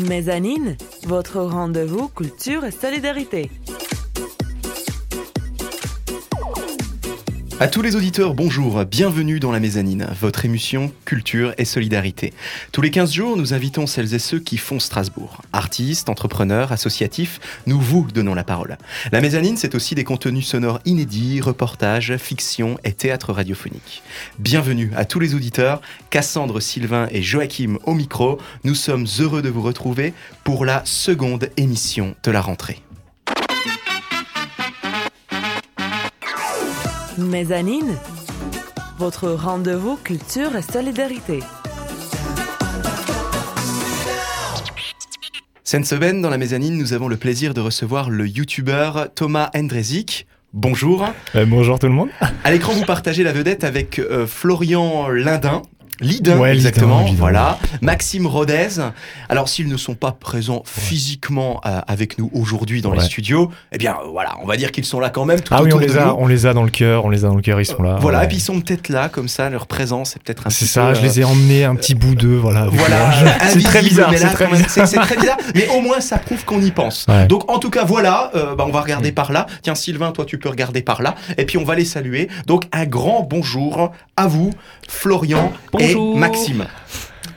[0.00, 3.50] Mezzanine, votre rendez-vous culture et solidarité.
[7.58, 12.34] À tous les auditeurs, bonjour, bienvenue dans la mezzanine, votre émission Culture et Solidarité.
[12.70, 15.40] Tous les 15 jours, nous invitons celles et ceux qui font Strasbourg.
[15.54, 18.76] Artistes, entrepreneurs, associatifs, nous vous donnons la parole.
[19.10, 24.02] La mezzanine, c'est aussi des contenus sonores inédits, reportages, fiction et théâtre radiophonique.
[24.38, 25.80] Bienvenue à tous les auditeurs,
[26.10, 28.38] Cassandre, Sylvain et Joachim au micro.
[28.64, 30.12] Nous sommes heureux de vous retrouver
[30.44, 32.82] pour la seconde émission de la rentrée.
[37.18, 37.96] Mezzanine,
[38.98, 41.40] votre rendez-vous culture et solidarité.
[45.64, 50.26] Cette semaine, dans la mezzanine, nous avons le plaisir de recevoir le youtubeur Thomas Endrezik.
[50.52, 51.06] Bonjour.
[51.34, 52.10] Euh, bonjour tout le monde.
[52.44, 55.62] À l'écran, vous partagez la vedette avec euh, Florian Lindin.
[56.00, 57.04] Ouais, Lidin, exactement.
[57.16, 57.58] Voilà.
[57.80, 58.68] Maxime Rodez.
[59.28, 63.78] Alors, s'ils ne sont pas présents physiquement euh, avec nous aujourd'hui dans les studios, eh
[63.78, 65.78] bien, euh, voilà, on va dire qu'ils sont là quand même tout Ah oui, on
[65.78, 66.14] les a, nous.
[66.18, 67.96] on les a dans le cœur, on les a dans le cœur, ils sont là.
[68.00, 68.24] Voilà, ouais.
[68.24, 70.88] et puis ils sont peut-être là, comme ça, leur présence est peut-être un C'est ça,
[70.88, 72.66] peu, je les ai emmenés un petit bout d'eux, voilà.
[72.70, 73.12] Voilà,
[73.48, 75.06] c'est très bizarre, c'est très bizarre.
[75.06, 75.16] très
[75.54, 77.06] mais au moins ça prouve qu'on y pense.
[77.08, 77.26] Ouais.
[77.26, 79.14] Donc en tout cas voilà, euh, bah, on va regarder Mm.
[79.14, 79.46] par là.
[79.62, 82.28] Tiens Sylvain, toi tu peux regarder par là, et puis on va les saluer.
[82.46, 84.50] Donc un grand bonjour à vous,
[84.88, 85.52] Florian
[85.94, 86.16] Bonjour.
[86.16, 86.66] et Maxime.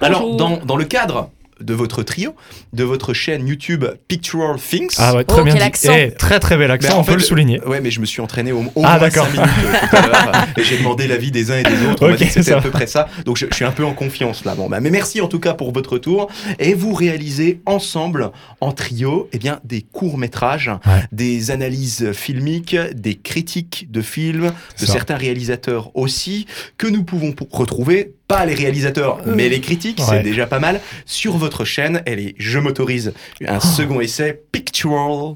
[0.01, 1.29] Alors dans, dans le cadre
[1.61, 2.35] de votre trio,
[2.71, 4.93] de votre chaîne YouTube Pictural Things.
[4.97, 5.67] Ah ouais, très Oh, bien quel dit.
[5.67, 5.93] accent.
[5.93, 7.59] Eh, très très bel accent, on peut le souligner.
[7.65, 9.25] Ouais, mais je me suis entraîné au, au Ah, moins d'accord.
[9.25, 10.45] 5 minutes euh, tout à l'heure.
[10.57, 12.01] et j'ai demandé l'avis des uns et des autres.
[12.03, 13.09] On m'a Ok, dit que c'était ça à peu près ça.
[13.25, 14.55] Donc je, je suis un peu en confiance là.
[14.55, 16.29] Bon, bah, mais merci en tout cas pour votre tour.
[16.59, 21.03] Et vous réalisez ensemble, en trio, eh bien, des courts-métrages, Ouais.
[21.11, 24.93] des analyses filmiques, des critiques de films, de ça.
[24.93, 26.45] certains réalisateurs aussi,
[26.77, 31.35] que nous pouvons retrouver, pas les réalisateurs, mais les critiques, c'est déjà pas mal, sur
[31.35, 32.01] votre chaîne.
[32.05, 33.13] Elle est, je m'autorise,
[33.45, 35.33] un second essai, Pictural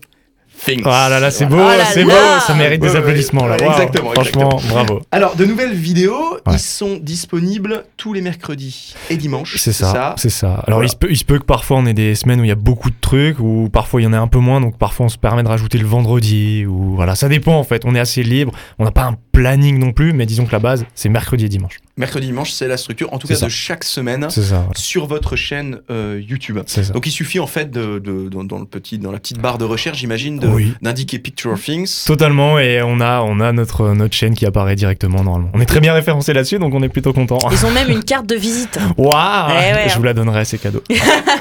[0.66, 0.84] Things.
[0.86, 1.74] Ah là là, c'est beau, Voilà.
[1.74, 2.12] Oh là c'est beau,
[2.46, 3.58] ça mérite Ouais, des ouais, applaudissements là.
[3.58, 5.02] exactement, Franchement, bravo.
[5.12, 6.54] Alors, de nouvelles vidéos, Ouais.
[6.54, 9.56] ils sont disponibles tous les mercredis et dimanches.
[9.58, 10.64] C'est ça, c'est ça.
[10.68, 12.50] Alors il, se peut, il se peut que parfois on ait des semaines où il
[12.50, 14.78] y a beaucoup de trucs, ou parfois il y en a un peu moins, donc
[14.78, 17.82] parfois on se permet de rajouter le vendredi, ou voilà, ça dépend en fait.
[17.86, 20.60] On est assez libre, on n'a pas un planning non plus, mais disons que la
[20.60, 21.80] base c'est mercredi et dimanche.
[21.96, 23.46] Mercredi, dimanche, c'est la structure, en tout cas ça.
[23.46, 24.72] de chaque semaine, C'est ça, voilà.
[24.76, 26.58] sur votre chaîne euh, YouTube.
[26.92, 29.60] Donc, il suffit en fait, de, de- dans, dans le petit, dans la petite barre
[29.60, 30.74] de recherche, j'imagine, Oui.
[30.82, 32.06] d'indiquer Picture Things.
[32.08, 35.52] Totalement, et on a, on a notre, notre chaîne qui apparaît directement normalement.
[35.54, 37.38] On est très bien référencé là-dessus, donc on est plutôt content.
[37.52, 38.80] Ils ont même une carte de visite.
[38.98, 39.90] Waouh Eh ouais.
[39.90, 40.82] Je vous la donnerai, c'est cadeau.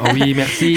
[0.05, 0.77] Oh oui, merci.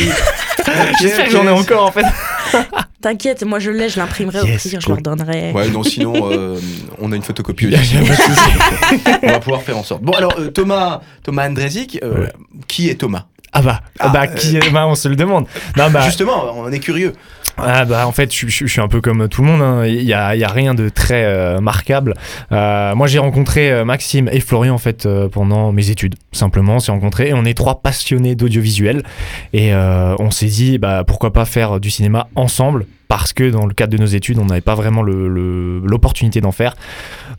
[1.01, 2.05] J'espère que j'en ai encore en fait.
[3.05, 5.51] T'inquiète, moi je l'ai, je l'imprimerai Yes, au pire, je leur donnerai.
[5.51, 6.57] Ouais, non, sinon, euh,
[6.99, 7.97] on a une photocopie aussi.
[9.21, 10.01] on va pouvoir faire en sorte.
[10.01, 12.33] Bon, alors, euh, Thomas, Thomas Andresic, euh, Ouais.
[12.67, 13.25] qui est Thomas?
[13.53, 15.45] Ah bah, Ah, bah, euh, qui, bah, on se le demande.
[15.77, 17.13] Non, bah, Justement, on est curieux.
[17.57, 19.85] Ah bah en fait je, je- je suis un peu comme tout le monde, hein.
[19.85, 22.13] il y, a, il y a rien de très euh, marquable.
[22.51, 26.79] Euh, moi j'ai rencontré Maxime et Florian en fait euh, pendant mes études, simplement on
[26.79, 29.03] s'est rencontrés et on est trois passionnés d'audiovisuel
[29.53, 33.65] et euh, on s'est dit bah pourquoi pas faire du cinéma ensemble parce que dans
[33.65, 36.75] le cadre de nos études on n'avait pas vraiment l'opportunité d'en faire.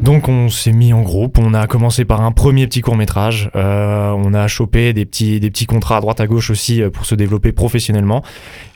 [0.01, 3.51] Donc on s'est mis en groupe, on a commencé par un premier petit court métrage,
[3.57, 6.91] euh, on a chopé des petits, des petits contrats à droite à gauche aussi euh,
[6.91, 8.23] pour se développer professionnellement.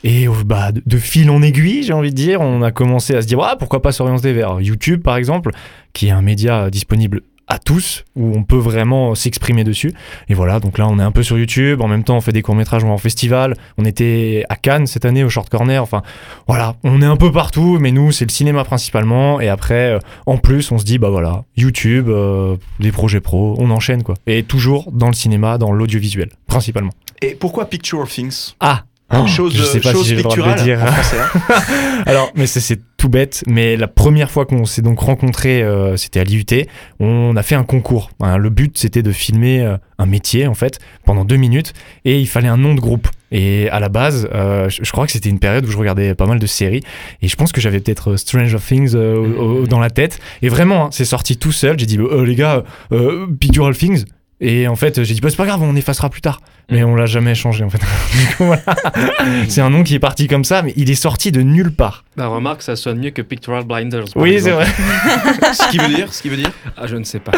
[0.03, 3.15] Et euh, bah, de- de fil en aiguille, j'ai envie de dire, on a commencé
[3.15, 5.51] à se dire ah, pourquoi pas s'orienter vers YouTube par exemple,
[5.93, 9.93] qui est un média disponible à tous, où on peut vraiment s'exprimer dessus.
[10.29, 12.31] Et voilà, donc là on est un peu sur YouTube, en même temps on fait
[12.31, 15.83] des courts-métrages, on va en festival, on était à Cannes cette année au Short Corner,
[15.83, 16.01] enfin
[16.47, 19.99] voilà, on est un peu partout, mais nous c'est le cinéma principalement, et après euh,
[20.25, 24.15] en plus on se dit bah voilà, YouTube, euh, des projets pro, on enchaîne quoi.
[24.27, 26.91] Et toujours dans le cinéma, dans l'audiovisuel, principalement.
[27.21, 28.53] Et pourquoi Picture Things?
[28.61, 28.85] Ah
[29.27, 30.81] chose je sais pas chose si j'ai le droit de le dire.
[30.81, 31.17] en français.
[31.19, 31.55] hein.
[32.05, 36.19] Alors, mais c'est- tout bête, mais la première fois qu'on s'est donc rencontrés, euh, c'était
[36.19, 36.45] à l'IUT,
[36.99, 38.11] on a fait un concours.
[38.19, 41.73] Hein, le but, c'était de filmer euh, un métier, en fait, pendant deux minutes,
[42.05, 43.07] et il fallait un nom de groupe.
[43.31, 46.13] Et à la base, euh, je, je crois que c'était une période où je regardais
[46.13, 46.83] pas mal de séries,
[47.23, 50.19] et je pense que j'avais peut-être euh, Stranger Things euh, au- au- dans la tête.
[50.43, 51.79] Et vraiment, hein, c'est sorti tout seul.
[51.79, 54.05] J'ai dit, Euh, les gars, euh, Pictural Things.
[54.43, 56.41] Et en fait, j'ai dit, bah, c'est pas grave, on effacera plus tard.
[56.71, 57.77] Mais on l'a jamais changé, en fait.
[58.19, 58.63] Du coup, voilà.
[59.47, 62.05] C'est un nom qui est parti comme ça, mais il est sorti de nulle part.
[62.17, 64.05] Bah remarque, ça sonne mieux que Pictorial Blinders.
[64.15, 64.65] Oui, c'est vrai.
[65.53, 66.51] ce qui veut dire, ce qui veut dire.
[66.77, 67.31] Ah, je ne sais pas.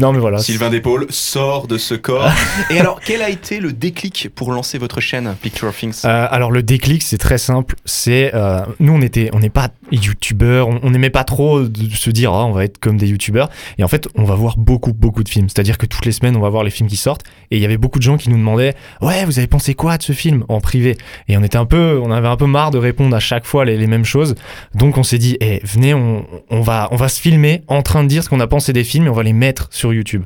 [0.00, 0.38] Non, mais voilà.
[0.38, 2.30] Sylvain Despaul sort de ce corps.
[2.70, 6.02] Et alors, quel a été le déclic pour lancer votre chaîne Picture of Things?
[6.04, 9.70] Euh, alors le déclic c'est très simple, c'est euh, nous on était on n'est pas
[9.90, 13.48] youtubeurs, on n'aimait pas trop de se dire Ah, on va être comme des youtubeurs.
[13.78, 16.36] Et en fait on va voir beaucoup beaucoup de films, c'est-à-dire que toutes les semaines
[16.36, 17.22] on va voir les films qui sortent.
[17.50, 19.96] Et il y avait beaucoup de gens qui nous demandaient ouais vous avez pensé quoi
[19.98, 20.44] de ce film?
[20.48, 20.96] En privé.
[21.26, 23.64] Et on était un peu on avait un peu marre de répondre à chaque fois
[23.64, 24.36] les, les mêmes choses.
[24.74, 28.04] Donc on s'est dit eh venez on, on va on va se filmer en train
[28.04, 30.24] de dire ce qu'on a pensé des films et on va les mettre sur YouTube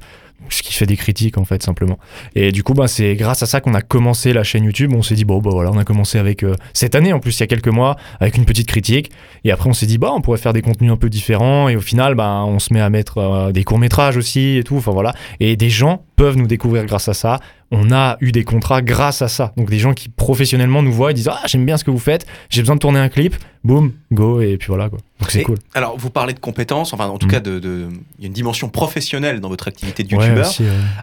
[0.49, 1.99] ce qui fait des critiques en fait simplement
[2.35, 4.93] et du coup, bah, c'est grâce à ça qu'on a commencé la chaîne YouTube.
[4.95, 7.37] On s'est dit, bon, bah voilà, on a commencé avec euh, cette année, en plus,
[7.39, 9.11] il y a quelques mois, avec une petite critique.
[9.45, 11.69] Et après, on s'est dit, bah, on pourrait faire des contenus un peu différents.
[11.69, 14.77] Et au final, bah, on se met à mettre euh, des courts-métrages aussi et tout.
[14.77, 15.15] Enfin voilà.
[15.41, 17.39] Et des gens peuvent nous découvrir grâce à ça.
[17.75, 19.53] On a eu des contrats grâce à ça.
[19.57, 21.99] Donc des gens qui professionnellement nous voient et disent, ah, j'aime bien ce que vous
[21.99, 23.35] faites, j'ai besoin de tourner un clip.
[23.65, 24.41] Boum, go.
[24.43, 24.99] Et puis voilà, quoi.
[25.21, 25.57] Donc c'est cool.
[25.75, 27.31] Alors, vous parlez de compétences, enfin, en tout Mm.
[27.31, 27.89] cas, de, de-
[28.19, 30.53] il y a une dimension professionnelle dans votre activité de youtubeur.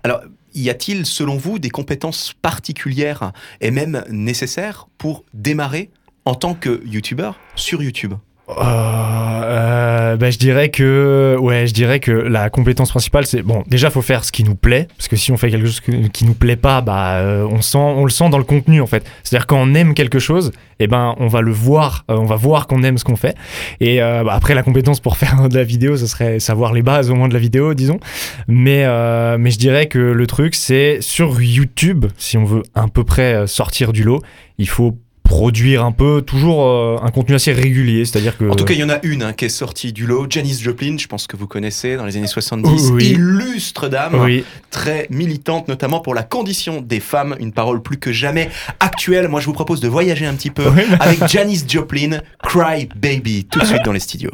[0.03, 0.21] Alors,
[0.53, 3.31] y a-t-il, selon vous, des compétences particulières
[3.61, 5.89] et même nécessaires pour démarrer
[6.25, 8.13] en tant que youtubeur sur YouTube?
[8.49, 9.39] Euh,
[10.09, 13.89] euh, bah, je dirais que ouais je dirais que la compétence principale c'est bon déjà
[13.89, 16.33] faut faire ce qui nous plaît parce que si on fait quelque chose qui nous
[16.33, 19.05] plaît pas bah euh, on sent on le sent dans le contenu en fait.
[19.23, 22.15] C'est à dire quand on aime quelque chose et ben on va le voir euh,
[22.15, 23.35] on va voir qu'on aime ce qu'on fait.
[23.79, 26.81] Et euh, bah, après la compétence pour faire de la vidéo ce serait savoir les
[26.81, 27.99] bases au moins de la vidéo disons.
[28.47, 28.85] Mais
[29.37, 33.47] mais je dirais que le truc c'est sur YouTube si on veut à peu près
[33.47, 34.21] sortir du lot
[34.57, 34.97] il faut
[35.29, 38.65] produire un peu toujours euh, un contenu assez régulier c'est à dire que En tout
[38.65, 41.07] cas, il y en a une hein, qui est sortie du lot, Janis Joplin, je
[41.07, 42.89] pense que vous connaissez, dans les années 70.
[42.91, 43.11] Oui.
[43.11, 48.11] Illustre dame, Oui, très militante, notamment pour la condition des femmes, une parole plus que
[48.11, 48.49] jamais
[48.79, 49.27] actuelle.
[49.27, 50.81] Moi, je vous propose de voyager un petit peu Oui.
[50.99, 54.31] avec Janis Joplin, Cry Baby, tout de suite dans les studios.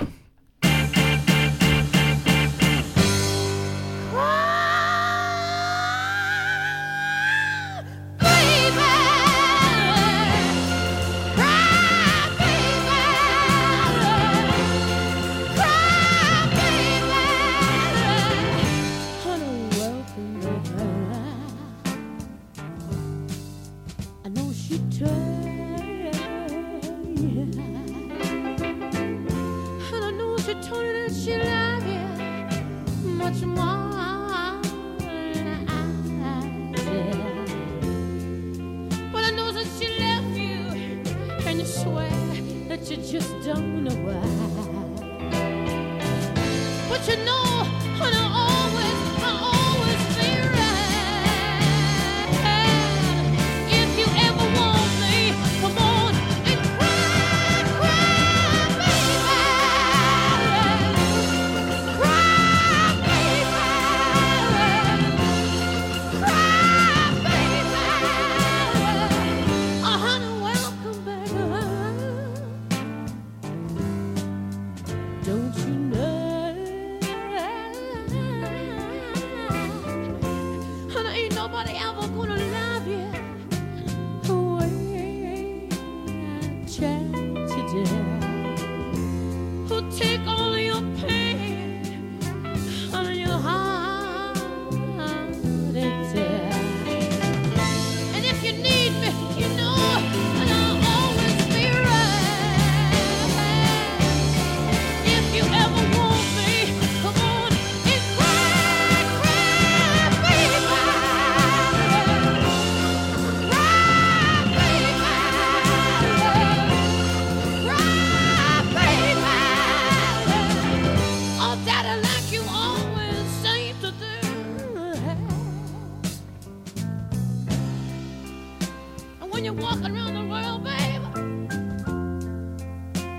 [129.45, 131.03] You're walking around the world, babe,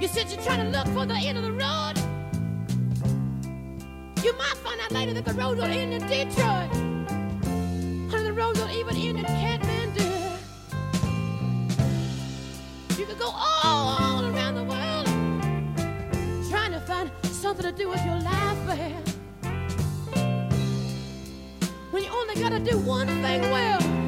[0.02, 1.95] you said you're trying to look for the end of the road.
[4.25, 6.75] You might find out later that the road will end in Detroit.
[8.12, 10.38] And the road will even end in Kathmandu.
[12.99, 15.06] You could go all, all around the world
[16.50, 18.97] trying to find something to do with your life, babe.
[21.92, 24.06] When you only gotta do one thing well.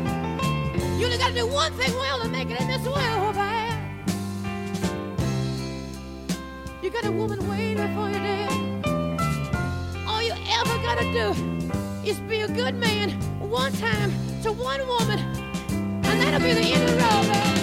[0.99, 3.78] You only gotta do one thing well to make it in this world, babe.
[6.83, 8.50] You got a woman waiting for you there.
[10.09, 11.35] All you ever gotta do
[12.05, 14.11] is be a good man one time
[14.43, 15.21] to one woman,
[15.71, 17.59] and that'll be the end of the road, babe.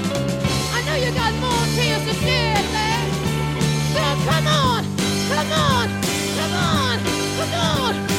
[0.72, 3.12] I know you got more tears to shed, babe.
[3.92, 4.00] So
[4.32, 4.86] come on,
[5.28, 5.90] come on,
[6.38, 7.00] come on,
[7.36, 8.15] come on, come on,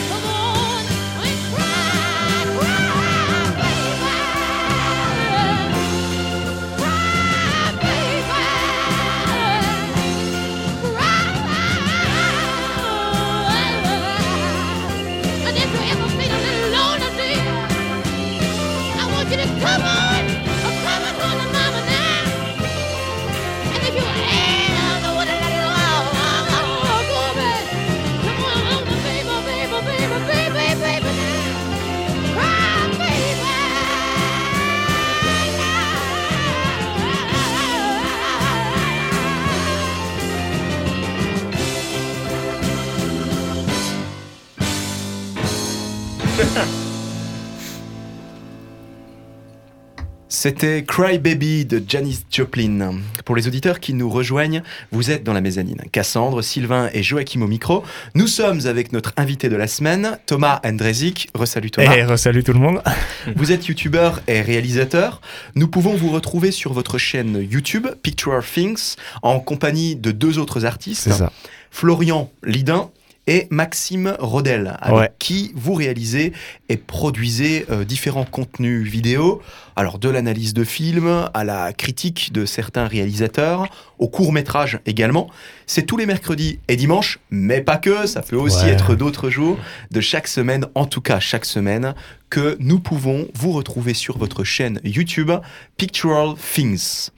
[50.47, 53.01] C'était Cry Baby de Janis Joplin.
[53.25, 54.63] Pour les auditeurs qui nous rejoignent,
[54.93, 55.83] vous êtes dans la mezzanine.
[55.91, 57.83] Cassandre, Sylvain et Joachim au micro.
[58.15, 61.31] Nous sommes avec notre invité de la semaine, Thomas Andrezik.
[61.35, 61.97] Resalut Thomas.
[61.97, 62.05] Et
[62.45, 62.81] tout le monde.
[63.35, 65.21] Vous êtes youtubeur et réalisateur.
[65.57, 70.65] Nous pouvons vous retrouver sur votre chaîne YouTube, Picture Things, en compagnie de deux autres
[70.65, 71.33] artistes, C'est ça.
[71.73, 72.91] Florian Lidin
[73.27, 75.11] et Maxime Rodel, avec Ouais.
[75.19, 76.33] qui vous réalisez
[76.69, 79.43] et produisez euh, différents contenus vidéo,
[79.75, 83.67] alors de l'analyse de films à la critique de certains réalisateurs,
[83.99, 85.29] au court métrage également.
[85.67, 88.71] C'est tous les mercredis et dimanches, mais pas que, ça peut aussi Ouais.
[88.71, 89.59] être d'autres jours
[89.91, 91.95] de chaque semaine, en tout cas chaque semaine,
[92.31, 95.31] que nous pouvons vous retrouver sur votre chaîne YouTube
[95.77, 97.11] Pictural Things.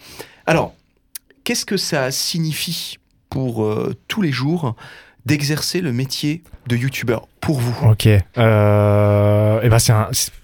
[0.46, 0.74] Alors,
[1.44, 2.96] qu'est-ce que ça signifie
[3.30, 4.74] pour euh, tous les jours
[5.28, 8.08] d'exercer le métier de youtubeur pour vous Ok.
[8.08, 9.92] Euh, et ben c'est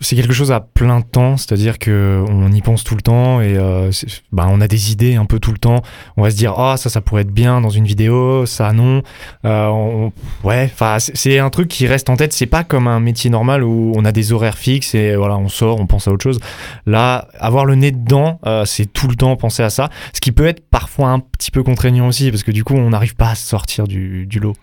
[0.01, 3.57] c'est quelque chose à plein temps, c'est-à-dire que on y pense tout le temps et
[3.57, 3.91] euh,
[4.33, 5.83] bah, on a des idées un peu tout le temps.
[6.17, 9.03] On va se dire ah ça ça pourrait être bien dans une vidéo, ça non.
[9.45, 10.09] Euh,
[10.45, 12.33] ouais, enfin c'est- un truc qui reste en tête.
[12.33, 15.49] C'est pas comme un métier normal où on a des horaires fixes et voilà on
[15.49, 16.39] sort, on pense à autre chose.
[16.87, 19.91] Là, avoir le nez dedans, c'est tout le temps penser à ça.
[20.13, 22.91] Ce qui peut être parfois un petit peu contraignant aussi parce que du coup on
[22.91, 24.55] n'arrive pas à sortir du lot.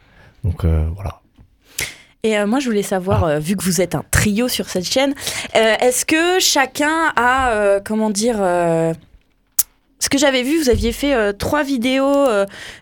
[0.44, 1.20] Donc euh, voilà.
[2.24, 4.86] Et euh, moi, je voulais savoir, euh, vu que vous êtes un trio sur cette
[4.88, 5.16] chaîne,
[5.56, 8.38] euh, est-ce que chacun a, comment dire,
[10.00, 12.26] ce que j'avais vu, vous aviez fait trois vidéos,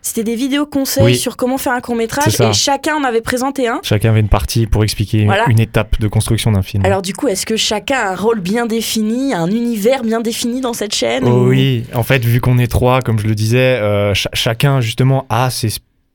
[0.02, 1.16] c'était des vidéos conseils Oui.
[1.16, 3.80] sur comment faire un court métrage, et chacun en avait présenté un.
[3.82, 5.44] Chacun avait une partie pour expliquer Voilà.
[5.48, 6.84] une étape de construction d'un film.
[6.84, 10.60] Alors du coup, est-ce que chacun a un rôle bien défini, un univers bien défini
[10.62, 13.34] dans cette chaîne Oh ou- oui, en fait, vu qu'on est trois, comme je le
[13.34, 13.80] disais,
[14.14, 15.70] cha- chacun justement a ses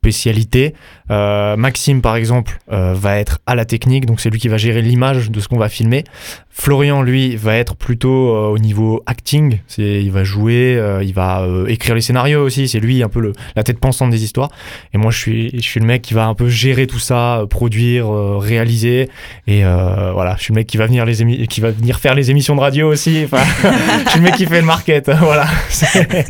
[0.05, 0.75] spécialités.
[1.09, 4.57] Euh, Maxime, par exemple, euh, va être à la technique, donc c'est lui qui va
[4.57, 6.03] gérer l'image de ce qu'on va filmer.
[6.51, 11.13] Florian, lui, va être plutôt euh, au niveau acting, c'est, il va jouer, euh, il
[11.13, 14.49] va écrire les scénarios aussi, c'est lui un peu le, la tête pensante des histoires.
[14.93, 17.41] Et moi, je suis, je suis le mec qui va un peu gérer tout ça,
[17.49, 18.07] produire,
[18.39, 19.09] réaliser.
[19.47, 22.13] Et voilà, je suis le mec qui va venir les émi- qui va venir faire
[22.15, 23.23] les émissions de radio aussi.
[23.25, 23.43] Enfin,
[24.05, 25.09] je suis le mec qui fait le market.
[25.19, 26.25] Voilà, C'est-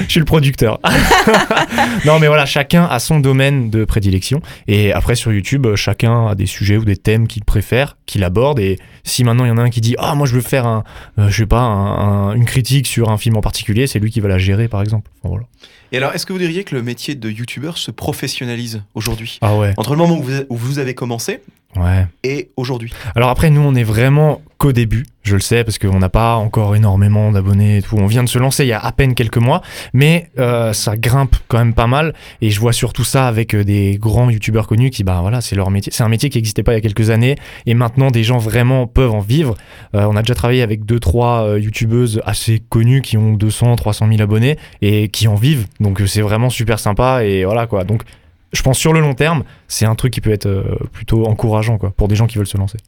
[0.00, 0.80] je suis le producteur.
[2.04, 4.40] non, mais voilà, chacun a son domaine de prédilection.
[4.66, 8.58] Et après, sur YouTube, chacun a des sujets ou des thèmes qu'il préfère, qu'il aborde.
[8.60, 10.66] Et si maintenant il y en a un qui dit Ah, moi je veux faire
[10.66, 10.84] un,
[11.18, 14.10] euh, je sais pas, un- un- une critique sur un film en particulier, c'est lui
[14.10, 15.10] qui va la gérer, par exemple.
[15.22, 15.44] Enfin, voilà.
[15.92, 19.38] Et alors, est-ce que vous diriez que le métier de youtubeur se professionnalise aujourd'hui?
[19.42, 21.40] Ah ouais, Entre le moment où vous, où vous avez commencé
[21.76, 22.06] ouais.
[22.22, 22.92] et aujourd'hui?
[23.16, 26.36] Alors après, nous, on est vraiment qu'au début, je le sais, parce qu'on n'a pas
[26.36, 27.96] encore énormément d'abonnés et tout.
[27.96, 29.62] On vient de se lancer il y a à peine quelques mois,
[29.92, 32.14] mais euh, ça grimpe quand même pas mal.
[32.40, 35.56] Et je vois surtout ça avec euh, des grands youtubeurs connus qui, bah voilà, c'est
[35.56, 35.90] leur métier.
[35.94, 37.36] C'est un métier qui n'existait pas il y a quelques années,
[37.66, 39.54] et maintenant des gens vraiment peuvent en vivre.
[39.94, 43.76] Euh, on a déjà travaillé avec deux, trois euh, youtubeuses assez connues qui ont 200,
[43.76, 45.66] 300 000 abonnés et qui en vivent.
[45.80, 47.84] Donc euh, c'est vraiment super sympa, et voilà quoi.
[47.84, 48.04] Donc
[48.52, 51.78] je pense sur le long terme, c'est un truc qui peut être euh, plutôt encourageant
[51.78, 52.78] quoi, pour des gens qui veulent se lancer.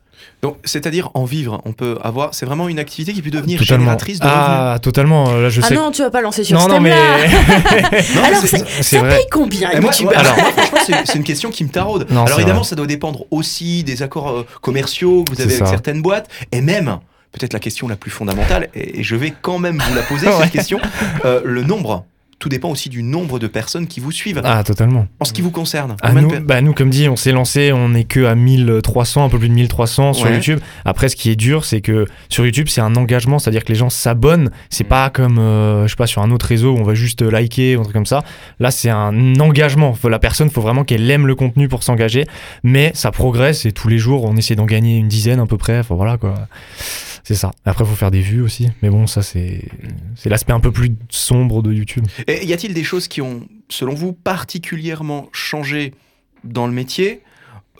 [0.42, 2.34] Donc, c'est-à-dire en vivre, on peut avoir.
[2.34, 3.84] C'est vraiment une activité qui peut devenir Totalement.
[3.84, 4.42] génératrice de revenus.
[4.48, 5.32] Ah, totalement.
[5.32, 5.74] Là, je Ah sais.
[5.74, 6.90] non, tu vas pas lancer sur non, ce non, mais.
[8.16, 9.08] Non, Alors, c'est- ça vrai.
[9.16, 12.06] paye combien Et moi, alors, moi, franchement, c'est une question qui me taraude.
[12.10, 12.68] Non, alors évidemment, vrai.
[12.68, 15.70] ça doit dépendre aussi des accords euh, commerciaux que vous avez avec ça.
[15.70, 16.98] certaines boîtes, et même
[17.32, 20.26] peut-être la question la plus fondamentale, et, et je vais quand même vous la poser
[20.40, 20.80] cette question,
[21.24, 22.04] euh, le nombre.
[22.42, 24.40] Tout dépend aussi du nombre de personnes qui vous suivent.
[24.42, 25.06] Ah, totalement.
[25.20, 27.90] En ce qui vous concerne, Ah, nous, bah, nous, comme dit, on s'est lancé, on
[27.90, 30.34] n'est que à 1300, un peu plus de 1300 sur Ouais.
[30.34, 30.58] YouTube.
[30.84, 33.76] Après, ce qui est dur, c'est que sur YouTube, c'est un engagement, c'est-à-dire que les
[33.78, 34.50] gens s'abonnent.
[34.70, 34.88] C'est Mm.
[34.88, 37.76] pas comme, euh, je sais pas, sur un autre réseau où on va juste liker
[37.76, 38.24] ou un truc comme ça.
[38.58, 39.94] Là, c'est un engagement.
[40.10, 42.26] La personne, faut vraiment qu'elle aime le contenu pour s'engager.
[42.64, 45.58] Mais ça progresse et tous les jours, on essaie d'en gagner une dizaine à peu
[45.58, 45.78] près.
[45.78, 46.34] Enfin, voilà, quoi.
[47.24, 47.52] C'est ça.
[47.64, 48.68] Après, faut faire des vues aussi.
[48.82, 49.62] Mais bon, ça, c'est,
[50.16, 52.04] c'est l'aspect un peu plus sombre de YouTube.
[52.26, 55.94] Et y a-t-il des choses qui ont, selon vous, particulièrement changé
[56.44, 57.20] dans le métier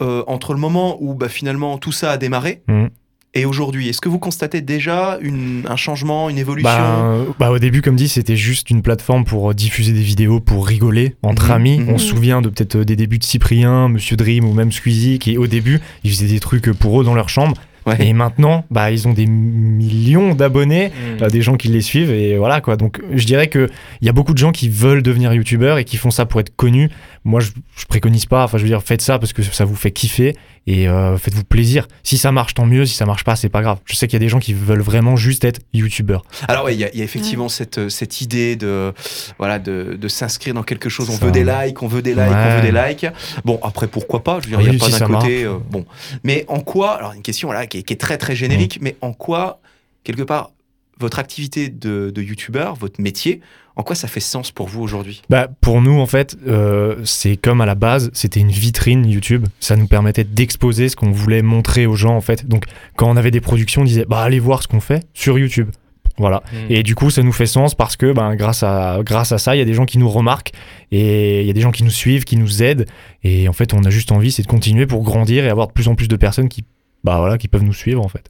[0.01, 2.89] euh, entre le moment où bah, finalement tout ça a démarré Mhm.
[3.35, 3.89] et aujourd'hui?
[3.89, 6.69] Est-ce que vous constatez déjà une- un changement, une évolution?
[6.71, 10.39] Bah, bah, au début, comme dit, c'était juste une plateforme pour euh, diffuser des vidéos,
[10.39, 11.79] pour rigoler entre Mhm, amis.
[11.79, 11.89] mhm.
[11.89, 15.19] On se souvient de peut-être euh, des débuts de Cyprien, Monsieur Dream ou même Squeezie,
[15.19, 17.55] qui au début, ils faisaient des trucs pour eux dans leur chambre.
[17.85, 17.97] Ouais.
[18.07, 21.23] Et maintenant, bah, ils ont des millions d'abonnés, Mm.
[21.23, 22.77] euh, des gens qui les suivent, et voilà quoi.
[22.77, 23.69] Donc je dirais qu'il
[24.01, 26.55] y a beaucoup de gens qui veulent devenir youtubeurs et qui font ça pour être
[26.55, 26.89] connus.
[27.25, 29.75] Moi, je, je préconise pas, enfin, je veux dire, faites ça parce que ça vous
[29.75, 30.35] fait kiffer
[30.67, 31.87] et euh, faites-vous plaisir.
[32.03, 32.85] Si ça marche, tant mieux.
[32.85, 33.77] Si ça marche pas, c'est pas grave.
[33.85, 36.23] Je sais qu'il y a des gens qui veulent vraiment juste être youtubeurs.
[36.49, 38.93] Alors ouais, il y, a- il y a effectivement cette, euh, cette idée de
[39.39, 41.09] voilà de, de s'inscrire dans quelque chose.
[41.09, 41.25] On Ça.
[41.25, 42.55] veut des likes, on veut des likes, on Ouais.
[42.61, 43.05] veut des likes.
[43.45, 44.39] Bon après pourquoi pas?
[44.41, 45.43] Je veux dire, il Oui, y a pas si d'un côté.
[45.45, 45.85] euh, bon,
[46.25, 48.83] mais en quoi Alors une question voilà qui est, qui est très très générique, Mm.
[48.83, 49.59] mais en quoi
[50.03, 50.51] quelque part
[50.99, 53.41] votre activité de, de youtubeur, votre métier,
[53.75, 55.23] en quoi ça fait sens pour vous aujourd'hui?
[55.27, 59.47] Bah, pour nous, en fait, euh, c'est comme à la base, c'était une vitrine YouTube.
[59.59, 62.47] Ça nous permettait d'exposer ce qu'on voulait montrer aux gens, en fait.
[62.47, 62.65] Donc,
[62.95, 65.71] quand on avait des productions, on disait, bah, allez voir ce qu'on fait sur YouTube.
[66.19, 66.43] Voilà.
[66.53, 66.57] Mm.
[66.69, 69.55] Et du coup, ça nous fait sens parce que, ben, grâce à, grâce à ça,
[69.55, 70.51] il y a des gens qui nous remarquent
[70.91, 72.85] et il y a des gens qui nous suivent, qui nous aident.
[73.23, 75.73] Et en fait, on a juste envie, c'est de continuer pour grandir et avoir de
[75.73, 76.63] plus en plus de personnes qui,
[77.03, 78.29] bah, voilà, qui peuvent nous suivre, en fait.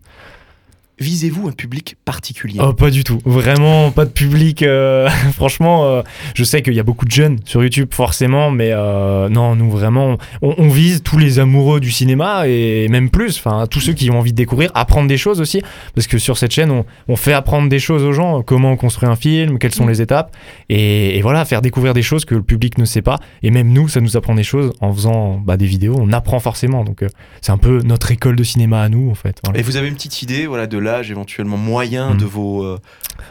[1.00, 2.60] Visez-vous un public particulier?
[2.62, 3.20] Oh, pas du tout.
[3.26, 4.62] Vraiment, pas de public.
[4.62, 6.02] euh, franchement, euh,
[6.36, 9.70] je sais qu'il y a beaucoup de jeunes sur YouTube, forcément, mais euh, non, nous,
[9.72, 13.38] vraiment, on, on vise tous les amoureux du cinéma et même plus.
[13.40, 15.62] Enfin, tous ceux qui ont envie de découvrir, apprendre des choses aussi.
[15.96, 18.44] Parce que sur cette chaîne, on, on fait apprendre des choses aux gens.
[18.44, 20.36] Comment on construit un film, quelles sont les étapes.
[20.70, 23.20] Et, et voilà, faire découvrir des choses que le public ne sait pas.
[23.42, 25.96] Et même nous, ça nous apprend des choses en faisant bah, des vidéos.
[26.00, 26.84] On apprend forcément.
[26.84, 27.08] Donc, euh,
[27.42, 29.38] c'est un peu notre école de cinéma à nous, en fait.
[29.44, 29.60] Voilà.
[29.60, 32.78] Et vous avez une petite idée voilà de l'âge éventuellement moyen de vos euh,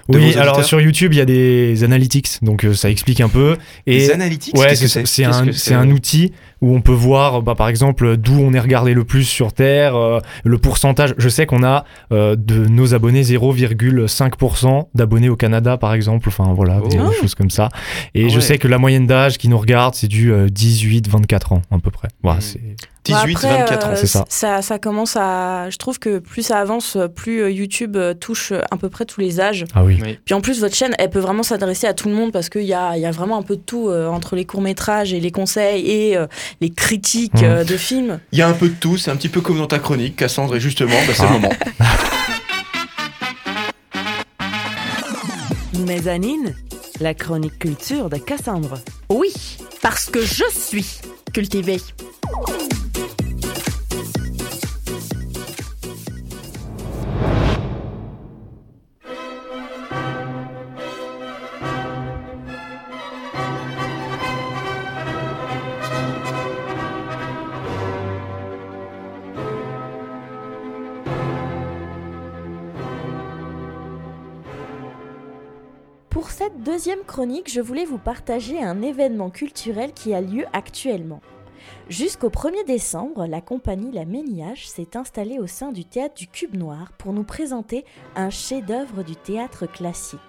[0.08, 3.20] de Oui, vos alors sur YouTube, il y a des analytics, donc euh, ça explique
[3.20, 3.56] un peu.
[3.86, 6.32] Et des analytics ouais, c'est Qu'est-ce un, un outil
[6.62, 9.94] où on peut voir, bah, par exemple, d'où on est regardé le plus sur Terre,
[9.96, 11.14] euh, le pourcentage.
[11.18, 16.28] Je sais qu'on a euh, de nos abonnés 0,5% d'abonnés au Canada, par exemple.
[16.28, 17.10] Enfin voilà, des Oh.
[17.20, 17.68] choses comme ça.
[18.14, 18.40] Et Ah je ouais.
[18.40, 22.08] sais que la moyenne d'âge qui nous regarde, c'est du 18-24 ans à peu près.
[22.22, 22.42] Voilà, Mm.
[22.42, 22.60] c'est
[23.04, 24.24] 18 Bah après, 24 ans euh, c'est ça.
[24.28, 24.62] ça.
[24.62, 25.68] Ça commence à.
[25.70, 29.20] Je trouve que plus ça avance, plus euh, YouTube euh, touche à peu près tous
[29.20, 29.64] les âges.
[29.74, 29.98] ah oui.
[30.00, 30.18] Oui.
[30.24, 32.62] Puis en plus, votre chaîne, elle peut vraiment s'adresser à tout le monde parce qu'il
[32.62, 35.18] y a, il y a vraiment un peu de tout euh, entre les courts-métrages et
[35.18, 36.26] les conseils et euh,
[36.60, 37.44] les critiques Mhm.
[37.44, 38.20] euh, de films.
[38.32, 40.16] Il y a un peu de tout, c'est un petit peu comme dans ta chronique,
[40.16, 41.26] Cassandre, et justement, bah, c'est Ah.
[41.32, 41.54] le moment.
[45.86, 46.54] Mezzanine,
[47.00, 48.78] la chronique culture de Cassandre.
[49.08, 49.32] Oui,
[49.80, 50.86] parce que je suis
[51.32, 51.80] cultivée.
[76.58, 81.20] Deuxième chronique, je voulais vous partager un événement culturel qui a lieu actuellement.
[81.88, 86.56] Jusqu'au 1er décembre, la compagnie La Méniage s'est installée au sein du théâtre du Cube
[86.56, 87.84] Noir pour nous présenter
[88.16, 90.20] un chef-d'œuvre du théâtre classique,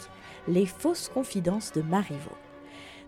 [0.48, 2.38] Les fausses confidences de Marivaux.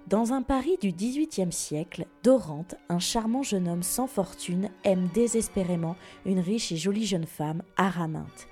[0.08, 5.96] Dans un Paris du XVIIIe siècle, Dorante, un charmant jeune homme sans fortune, aime désespérément
[6.26, 8.48] une riche et jolie jeune femme, Araminte.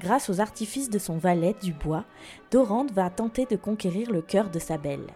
[0.00, 2.04] Grâce aux artifices de son valet Dubois,
[2.50, 5.06] Dorante va tenter de conquérir le cœur de sa belle.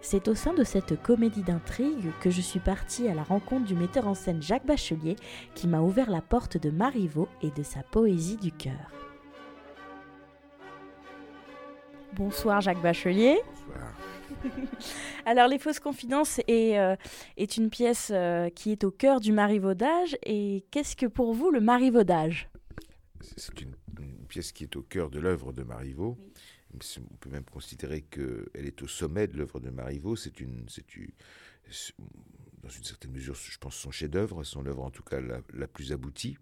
[0.00, 3.74] C'est au sein de cette comédie d'intrigue que je suis partie à la rencontre du
[3.74, 5.16] metteur en scène Jacques Bachelier
[5.54, 8.92] qui m'a ouvert la porte de Marivaux et de sa poésie du cœur.
[12.14, 13.38] Bonsoir Jacques Bachelier.
[15.26, 16.96] Alors Les Fausses Confidences est, euh,
[17.36, 20.16] est une pièce euh, qui est au cœur du marivaudage.
[20.24, 22.48] Et qu'est-ce que pour vous le marivaudage
[23.36, 23.87] C'est une, une
[24.28, 26.16] pièce qui est au cœur de l'œuvre de Marivaux.
[26.74, 30.16] On peut même considérer qu'elle est au sommet de l'œuvre de Marivaux.
[30.16, 31.10] C'est une, c'est une-
[32.62, 35.66] dans une certaine mesure, je pense, son chef-d'œuvre, son œuvre en tout cas la, la
[35.66, 36.36] plus aboutie.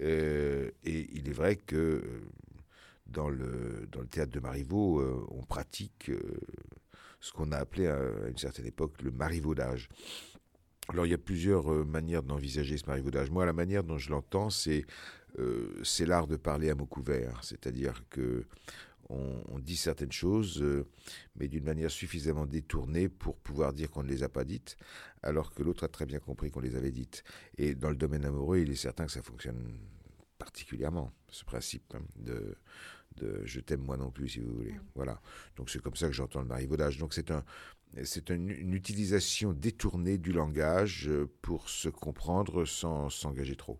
[0.00, 2.02] Euh, et il est vrai que euh,
[3.06, 6.20] dans le, dans le théâtre de Marivaux, euh, on pratique euh,
[7.20, 9.88] ce qu'on a appelé à, à une certaine époque le marivaudage.
[10.88, 13.30] Alors il y a plusieurs manières d'envisager ce marivaudage.
[13.30, 14.84] Moi, la manière dont je l'entends, c'est
[15.38, 18.44] euh, c'est l'art de parler à mots couverts, c'est-à-dire que
[19.08, 20.86] on, on dit certaines choses, euh,
[21.36, 24.76] mais d'une manière suffisamment détournée pour pouvoir dire qu'on ne les a pas dites,
[25.22, 27.24] alors que l'autre a très bien compris qu'on les avait dites.
[27.58, 29.78] Et dans le domaine amoureux, il est certain que ça fonctionne
[30.38, 32.56] particulièrement, ce principe hein, de,
[33.16, 34.74] de je t'aime moi non plus, si vous voulez.
[34.94, 35.20] Voilà.
[35.56, 36.98] Donc c'est comme ça que j'entends le marivaudage.
[36.98, 37.44] Donc c'est un,
[38.04, 43.78] c'est une, une utilisation détournée du langage euh, pour se comprendre sans s'engager trop.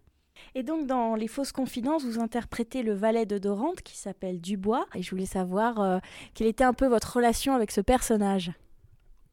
[0.55, 4.87] Et donc dans Les Fausses Confidences, vous interprétez le valet de Dorante qui s'appelle Dubois.
[4.94, 5.98] Et je voulais savoir euh,
[6.35, 8.52] quelle était un peu votre relation avec ce personnage.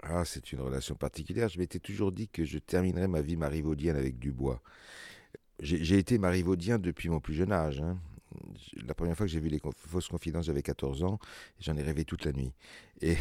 [0.02, 1.50] Ah, c'est une relation particulière.
[1.50, 4.62] Je m'étais toujours dit que je terminerais ma vie marivaudienne avec Dubois.
[5.62, 7.82] J'ai été marivaudien depuis mon plus jeune âge.
[7.82, 8.00] hein.
[8.88, 11.20] La première fois que j'ai vu les fausses confidences, j'avais 14 ans.
[11.60, 12.54] J'en ai rêvé toute la nuit.
[13.02, 13.18] Et,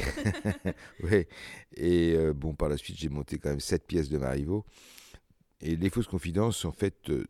[2.15, 4.65] euh, bon, par la suite, j'ai monté quand même sept pièces de Marivaux.
[5.61, 7.25] Et les fausses confidences, en fait, euh,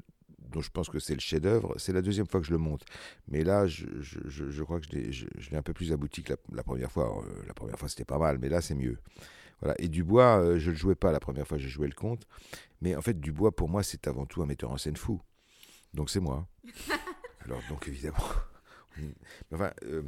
[0.50, 2.84] dont je pense que c'est le chef-d'œuvre, c'est la deuxième fois que je le monte.
[3.28, 6.32] Mais là, je, je- je- je crois que je l'ai- un peu plus abouti que
[6.32, 7.22] la, la première fois.
[7.24, 8.98] Euh, la première fois, c'était pas mal, mais là, c'est mieux.
[9.60, 9.74] Voilà.
[9.80, 12.26] Et Dubois, euh, je le jouais pas la première fois, j'ai joué le conte.
[12.80, 15.20] Mais en fait, Dubois, pour moi, c'est avant tout un metteur en scène fou.
[15.94, 16.46] Donc c'est moi.
[17.44, 18.16] Alors, donc évidemment.
[19.52, 20.02] Enfin, euh,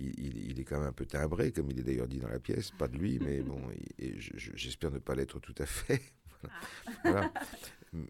[0.00, 2.72] il, est quand même un peu timbré, comme il est d'ailleurs dit dans la pièce.
[2.72, 3.60] Pas de lui, mais bon,
[4.56, 6.02] j'espère ne pas l'être tout à fait.
[7.04, 7.30] Voilà.
[7.92, 8.02] Voilà.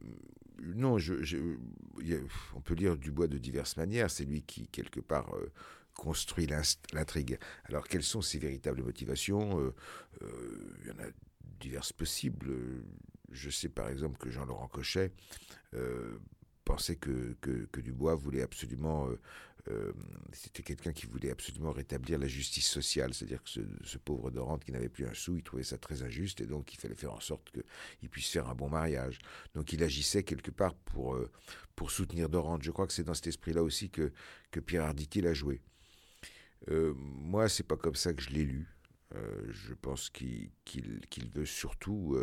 [0.63, 0.99] Non,
[2.55, 4.11] on peut lire Dubois de diverses manières.
[4.11, 5.51] C'est lui qui, quelque part, euh,
[5.95, 6.47] construit
[6.93, 7.39] l'intrigue.
[7.65, 9.61] Alors, quelles sont ses véritables motivations?
[9.61, 9.75] Euh,
[10.23, 11.09] euh, Il y en a
[11.61, 12.53] diverses possibles.
[13.31, 15.13] Je sais par exemple que Jean-Laurent Cochet
[16.65, 19.09] pensait que, que, que Dubois voulait absolument...
[19.09, 19.21] euh,
[19.69, 19.93] euh,
[20.33, 24.73] C'était quelqu'un qui voulait absolument rétablir la justice sociale, c'est-à-dire que ce, pauvre Dorante qui
[24.73, 27.21] n'avait plus un sou, il trouvait ça très injuste et donc il fallait faire en
[27.21, 27.51] sorte
[28.01, 29.19] qu'il puisse faire un bon mariage.
[29.55, 31.31] Donc il agissait quelque part pour, euh,
[31.77, 32.63] pour soutenir Dorante.
[32.63, 34.13] Je crois que c'est dans cet esprit-là aussi que,
[34.51, 35.63] que Pierre Arditi l'a joué.
[36.71, 38.69] Euh, moi, c'est pas comme ça que je l'ai lu.
[39.51, 42.19] Je pense qu'il qu'il veut surtout.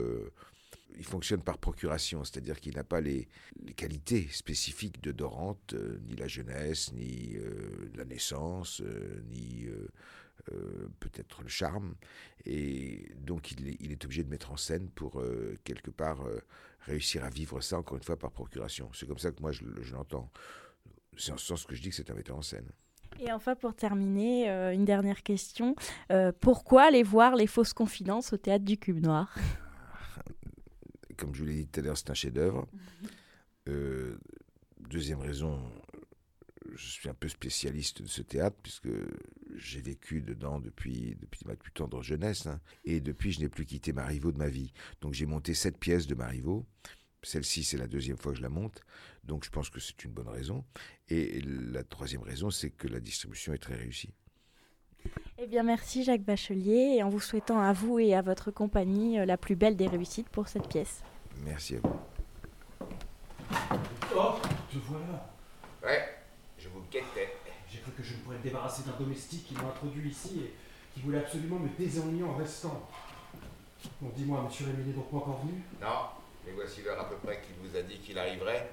[0.97, 3.27] Il fonctionne par procuration, c'est-à-dire qu'il n'a pas les,
[3.75, 9.67] qualités spécifiques de Dorante, euh, ni la jeunesse, ni euh, la naissance, euh, ni
[10.99, 11.93] peut-être le charme.
[12.45, 15.23] Et donc il est, obligé de mettre en scène pour
[15.63, 16.25] quelque part
[16.79, 18.89] réussir à vivre ça, encore une fois, par procuration.
[18.93, 20.31] C'est comme ça que moi je, je l'entends.
[21.15, 22.67] C'est en ce sens que je dis que c'est un metteur en scène.
[23.19, 25.75] Et enfin, pour terminer, une dernière question.
[26.39, 29.37] Pourquoi aller voir les fausses confidences au théâtre du Cube Noir?
[31.21, 32.67] Comme je vous l'ai dit tout à l'heure, c'est un chef-d'œuvre.
[33.69, 34.17] Euh,
[34.89, 35.61] deuxième raison,
[36.73, 38.89] je suis un peu spécialiste de ce théâtre puisque
[39.55, 42.47] j'ai vécu dedans depuis, depuis ma plus tendre jeunesse.
[42.47, 42.59] hein.
[42.85, 44.73] et depuis, je n'ai plus quitté Marivaux de ma vie.
[45.01, 46.65] Donc j'ai monté sept pièces de Marivaux.
[47.21, 48.81] Celle-ci, c'est la deuxième fois que je la monte.
[49.23, 50.65] Donc je pense que c'est une bonne raison.
[51.07, 54.15] Et la troisième raison, c'est que la distribution est très réussie.
[55.37, 59.19] Eh bien, merci Jacques Bachelier, et en vous souhaitant à vous et à votre compagnie
[59.19, 61.01] euh, la plus belle des réussites pour cette pièce.
[61.43, 61.95] Merci à vous.
[64.15, 64.35] Oh,
[64.71, 65.31] te voilà.
[65.83, 66.03] Ouais,
[66.59, 67.33] je vous guettais.
[67.69, 70.53] J'ai cru que je me pourrais me débarrasser d'un domestique qui m'a introduit ici et
[70.93, 72.87] qui voulait absolument me désennuyer en restant.
[73.99, 75.63] Bon, dis-moi, monsieur Rémy n'est donc pas encore venu?
[75.81, 76.09] Non,
[76.45, 78.69] mais voici l'heure à peu près qu'il vous a dit qu'il arriverait.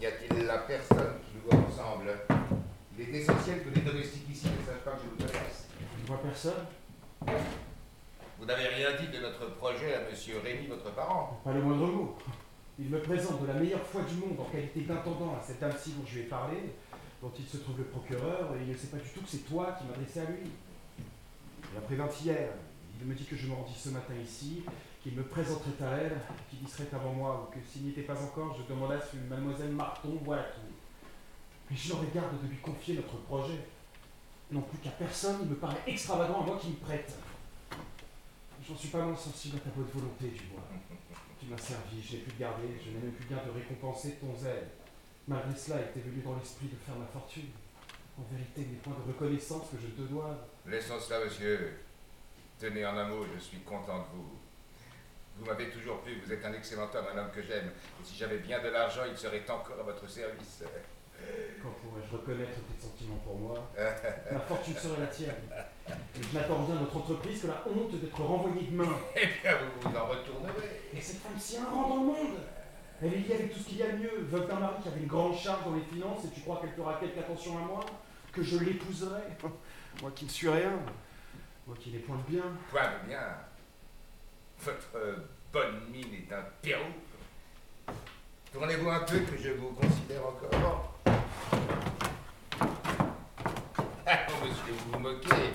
[0.00, 2.10] Y a-t-il la personne qui nous voit ensemble
[3.08, 5.66] Il est essentiel que les domestiques ici ne sachent pas que je vous adresse.
[5.96, 6.66] Je ne vois personne.
[8.38, 11.40] Vous n'avez rien dit de notre projet à monsieur Rémy, votre parent.
[11.44, 12.16] Pas le moindre mot.
[12.78, 15.92] Il me présente de la meilleure foi du monde en qualité d'intendant à cette dame-ci
[15.92, 16.56] dont je lui ai parlé,
[17.20, 19.48] dont il se trouve le procureur, et il ne sait pas du tout que c'est
[19.48, 20.50] toi qui m'adressais à lui.
[21.74, 22.50] Et après hier,
[23.00, 24.62] il me dit que je me rendis ce matin ici,
[25.02, 26.16] qu'il me présenterait à elle,
[26.48, 29.16] qu'il y serait avant moi, ou que s'il n'y était pas encore, je demandasse si
[29.28, 30.71] mademoiselle Marton, voilà tout.
[31.72, 33.58] Mais je n'aurais garde de lui confier notre projet.
[34.50, 37.14] Non plus qu'à personne, il me paraît extravagant à moi qui me prête.
[38.68, 40.62] J'en suis pas moins sensible à ta bonne volonté, tu vois.
[41.40, 44.18] Tu m'as servi, je n'ai pu te garder, je n'ai même plus bien de récompenser
[44.20, 44.68] ton zèle.
[45.26, 47.48] Malgré cela, il t'est venu dans l'esprit de faire ma fortune.
[48.18, 50.46] En vérité, des points de reconnaissance que je te dois.
[50.66, 51.78] Laissons cela, monsieur.
[52.60, 54.38] Tenez en un mot, je suis content de vous.
[55.38, 57.68] Vous m'avez toujours plu, vous êtes un excellent homme, un homme que j'aime.
[57.68, 60.62] Et si j'avais bien de l'argent, il serait encore à votre service.
[61.62, 63.70] Quand pourrais-je reconnaître tes sentiments pour moi
[64.32, 65.34] Ma fortune serait la tienne.
[65.88, 68.84] Et je n'attends rien de notre entreprise que la honte d'être renvoyé de main.
[69.16, 70.80] Eh bien, vous vous en retournerez.
[70.94, 72.38] Et cette femme si un rang dans le monde
[73.02, 74.26] Elle est liée avec tout ce qu'il y a de mieux.
[74.28, 76.72] Veuve d'un mari qui avait une grande charge dans les finances et tu crois qu'elle
[76.72, 77.80] fera quelque attention à moi
[78.32, 79.22] Que je l'épouserai?
[80.00, 80.72] Moi qui ne suis rien.
[81.66, 82.44] Moi qui n'ai point de bien.
[82.70, 83.36] Point de bien.
[84.58, 85.20] Votre
[85.52, 86.90] bonne mine est un pérou.
[88.52, 90.91] Tournez-vous un peu que je vous considère encore.
[94.06, 95.52] Ah, monsieur, vous vous moquez.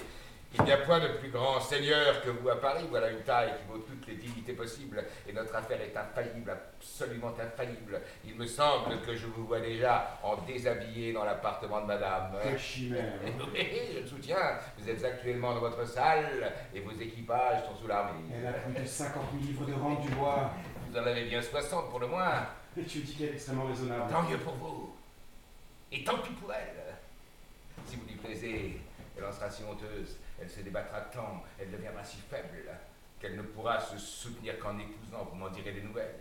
[0.60, 2.86] Il n'y a point de plus grand seigneur que vous à Paris.
[2.90, 5.04] Voilà une taille qui vaut toutes les dignités possibles.
[5.28, 8.02] Et notre affaire est infaillible, absolument infaillible.
[8.26, 12.38] Il me semble que je vous vois déjà en déshabillé dans l'appartement de madame.
[12.42, 13.14] Quelle chimère
[13.54, 14.58] Oui, je le soutiens.
[14.78, 18.20] Vous êtes actuellement dans votre salle et vos équipages sont sous l'armée.
[18.34, 20.52] Elle a plus de 50 000 livres de rente du bois.
[20.90, 22.48] Vous en avez bien 60 pour le moins.
[22.76, 24.12] Et tu dis qu'elle est extrêmement raisonnable.
[24.12, 24.97] Tant mieux pour vous.
[25.92, 26.96] Et tant pis pour elle.
[27.86, 28.82] Si vous lui plaisez,
[29.18, 32.70] elle en sera si honteuse, elle se débattra tant, elle deviendra si faible,
[33.20, 36.16] qu'elle ne pourra se soutenir qu'en épousant, vous m'en direz des nouvelles.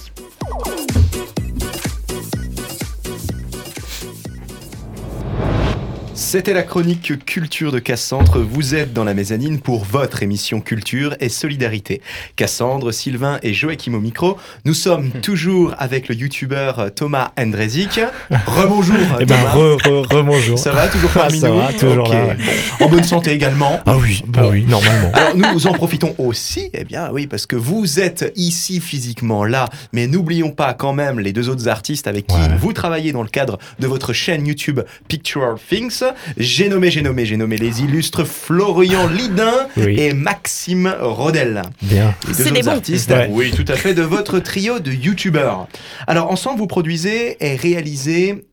[6.34, 8.40] C'était la chronique culture de Cassandre.
[8.40, 12.02] Vous êtes dans la mezzanine pour votre émission culture et solidarité.
[12.34, 14.36] Cassandre, Sylvain et Joachim au micro.
[14.64, 18.00] Nous sommes toujours avec le youtubeur Thomas Andrezik.
[18.48, 19.52] Rebonjour Eh ben, Thomas.
[19.52, 20.58] re, re.
[20.58, 22.36] Ça va toujours parmi Ça nous va, toujours là, ouais.
[22.80, 22.84] Bon.
[22.86, 23.78] En bonne santé également.
[23.86, 24.20] Ah oui,
[24.50, 25.12] oui, normalement.
[25.12, 29.68] Alors nous en profitons aussi, eh bien oui, parce que vous êtes ici physiquement là,
[29.92, 32.56] mais n'oublions pas quand même les deux autres artistes avec qui Ouais.
[32.58, 36.02] vous travaillez dans le cadre de votre chaîne YouTube Pictural Things.
[36.36, 39.98] J'ai nommé, j'ai nommé, j'ai nommé les illustres Florian Lidin Oui.
[39.98, 41.62] et Maxime Rodel.
[41.82, 42.14] Bien.
[42.28, 42.68] Les deux C'est des bons.
[42.68, 43.28] artistes, Ouais.
[43.30, 45.68] oui, tout à fait, de votre trio de youtubeurs.
[46.06, 48.44] Alors ensemble, vous produisez et réalisez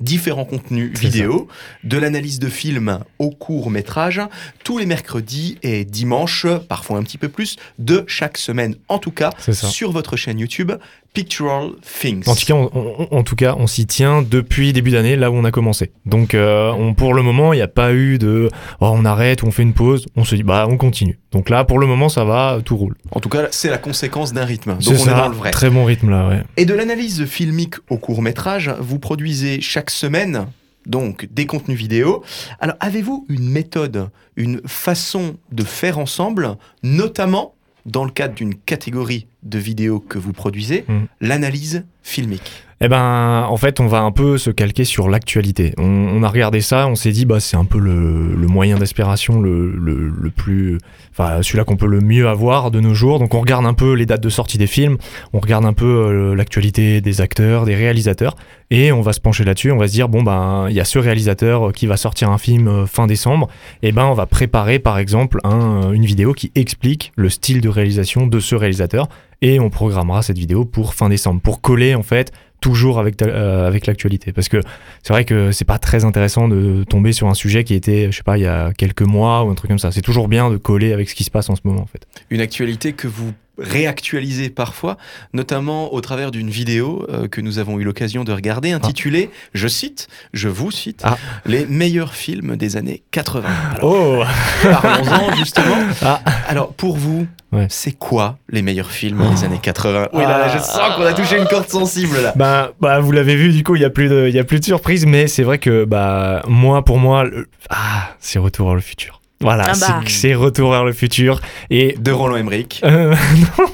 [0.00, 1.46] différents contenus vidéo,
[1.84, 4.20] de l'analyse de films au court métrage,
[4.64, 9.12] tous les mercredis et dimanches, parfois un petit peu plus, de chaque semaine, en tout
[9.12, 10.72] cas, sur votre chaîne YouTube
[11.14, 12.26] Pictural Things.
[12.28, 15.30] En tout cas, on, on- en tout cas, on s'y tient depuis début d'année, là
[15.30, 15.92] où on a commencé.
[16.06, 18.48] Donc, euh, on, pour le moment, il n'y a pas eu de
[18.80, 20.06] oh, on arrête ou on fait une pause.
[20.16, 21.18] On se dit bah on continue.
[21.30, 22.96] Donc là, pour le moment, ça va, tout roule.
[23.10, 24.72] En tout cas, c'est la conséquence d'un rythme.
[24.72, 25.50] Donc C'est on ça, est dans le vrai.
[25.50, 26.42] Très bon rythme là, ouais.
[26.56, 30.46] Et de l'analyse filmique au court métrage, vous produisez chaque semaine
[30.86, 32.24] donc des contenus vidéo.
[32.58, 37.54] Alors avez-vous une méthode, une façon de faire ensemble, notamment
[37.86, 41.00] dans le cadre d'une catégorie de vidéos que vous produisez, Mm.
[41.20, 45.72] l'analyse filmique Eh ben, en fait, on va un peu se calquer sur l'actualité.
[45.78, 47.92] On, a regardé ça, on s'est dit, bah, c'est un peu le,
[48.48, 50.78] moyen d'aspiration le, plus,
[51.12, 53.20] enfin, celui-là qu'on peut le mieux avoir de nos jours.
[53.20, 54.96] Donc, on regarde un peu les dates de sortie des films,
[55.32, 58.34] on regarde un peu euh, l'actualité des acteurs, des réalisateurs,
[58.72, 59.70] et on va se pencher là-dessus.
[59.70, 62.38] On va se dire, bon, ben, il y a ce réalisateur qui va sortir un
[62.38, 63.46] film euh, fin décembre.
[63.84, 67.68] Et ben, on va préparer, par exemple, un- une vidéo qui explique le style de
[67.68, 69.08] réalisation de ce réalisateur,
[69.40, 73.66] et on programmera cette vidéo pour fin décembre, pour coller, en fait, toujours avec, euh,
[73.66, 74.32] avec l'actualité.
[74.32, 74.58] Parce que
[75.02, 78.16] c'est vrai que c'est pas très intéressant de tomber sur un sujet qui était, je
[78.16, 79.92] sais pas, il y a quelques mois ou un truc comme ça.
[79.92, 82.06] C'est toujours bien de coller avec ce qui se passe en ce moment, en fait.
[82.30, 84.96] Une actualité que vous réactualisez parfois,
[85.32, 89.68] notamment au travers d'une vidéo euh, que nous avons eu l'occasion de regarder, intitulée, je
[89.68, 91.16] cite, je vous cite, Ah.
[91.46, 93.48] les meilleurs films des années 80.
[93.76, 94.22] Alors, Oh
[94.62, 95.76] Parlons-en justement.
[96.02, 96.20] Ah.
[96.48, 97.66] Alors pour vous, Ouais.
[97.68, 100.60] c'est quoi les meilleurs films des années 80 Oui, là, là, je Ah.
[100.62, 102.32] sens qu'on a touché une corde sensible là.
[102.36, 104.44] bah, bah, vous l'avez vu, du coup, il y a plus de, il y a
[104.44, 108.66] plus de surprise, mais c'est vrai que, bah, moi, pour moi, le- ah, c'est Retour
[108.68, 109.20] vers le futur.
[109.42, 110.00] Voilà, Ah c'est- bah.
[110.06, 111.40] c'est Retour vers le futur.
[111.70, 112.80] Et De Roland Emmerich.
[112.84, 113.14] Euh,
[113.58, 113.66] non,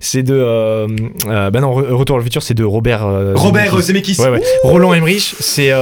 [0.00, 0.34] c'est de.
[0.34, 0.86] Euh,
[1.28, 3.04] euh, bah non, Re- Retour vers le futur, c'est de Robert.
[3.06, 4.14] euh, Robert Zemeckis.
[4.14, 4.20] Zemeckis.
[4.22, 4.42] Ouais, ouais.
[4.62, 5.72] Roland Emmerich, c'est.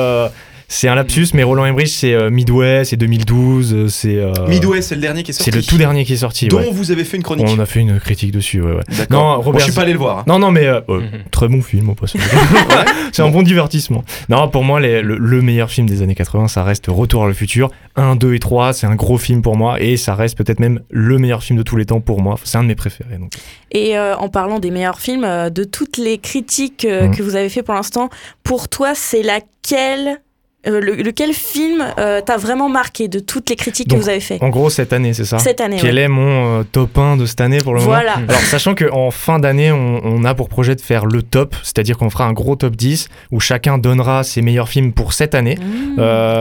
[0.76, 4.16] C'est un lapsus, mais Roland Emmerich, c'est euh, Midway, c'est 2012, euh, c'est.
[4.16, 5.50] euh, Midway, c'est le dernier qui est sorti.
[5.52, 6.48] C'est le tout dernier qui est sorti.
[6.48, 6.68] Dont ouais.
[6.72, 7.46] vous avez fait une chronique.
[7.48, 8.82] On a fait une critique dessus, ouais, ouais.
[8.98, 9.22] D'accord.
[9.22, 10.18] Non, Bon, Robert je suis pas allé le voir.
[10.18, 10.24] hein.
[10.26, 11.10] Non, non, mais euh, euh, Mhm.
[11.30, 12.20] très bon film au passage.
[13.12, 14.04] c'est un bon divertissement.
[14.28, 17.28] Non, pour moi, les- le, le meilleur film des années 80, ça reste Retour vers
[17.28, 17.70] le futur.
[17.96, 20.80] 1, 2 et 3, c'est un gros film pour moi et ça reste peut-être même
[20.90, 22.34] le meilleur film de tous les temps pour moi.
[22.42, 23.18] C'est un de mes préférés.
[23.18, 23.32] Donc.
[23.70, 27.16] Et euh, en parlant des meilleurs films, euh, de toutes les critiques euh, Mhm.
[27.16, 28.08] que vous avez fait pour l'instant,
[28.42, 30.20] pour toi, c'est laquelle
[30.66, 34.08] euh, le- lequel film euh, t'a vraiment marqué de toutes les critiques Donc, que vous
[34.10, 36.02] avez fait En gros, cette année, c'est ça cette année Quel ouais.
[36.02, 38.16] est mon euh, top 1 de cette année pour le Voilà.
[38.16, 41.54] moment Alors, sachant qu'en fin d'année, on, on a pour projet de faire le top,
[41.62, 45.34] c'est-à-dire qu'on fera un gros top 10 où chacun donnera ses meilleurs films pour cette
[45.34, 45.56] année.
[45.56, 46.00] Mmh.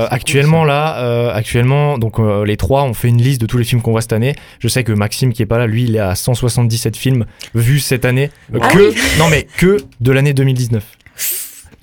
[0.09, 3.91] Actuellement là, actuellement, donc les trois, on fait une liste de tous les films qu'on
[3.91, 4.35] voit cette année.
[4.59, 7.79] Je sais que Maxime qui est pas là, lui, il est à 177 films vus
[7.79, 8.95] cette année, Ah que oui.
[9.19, 10.83] non mais que de l'année 2019.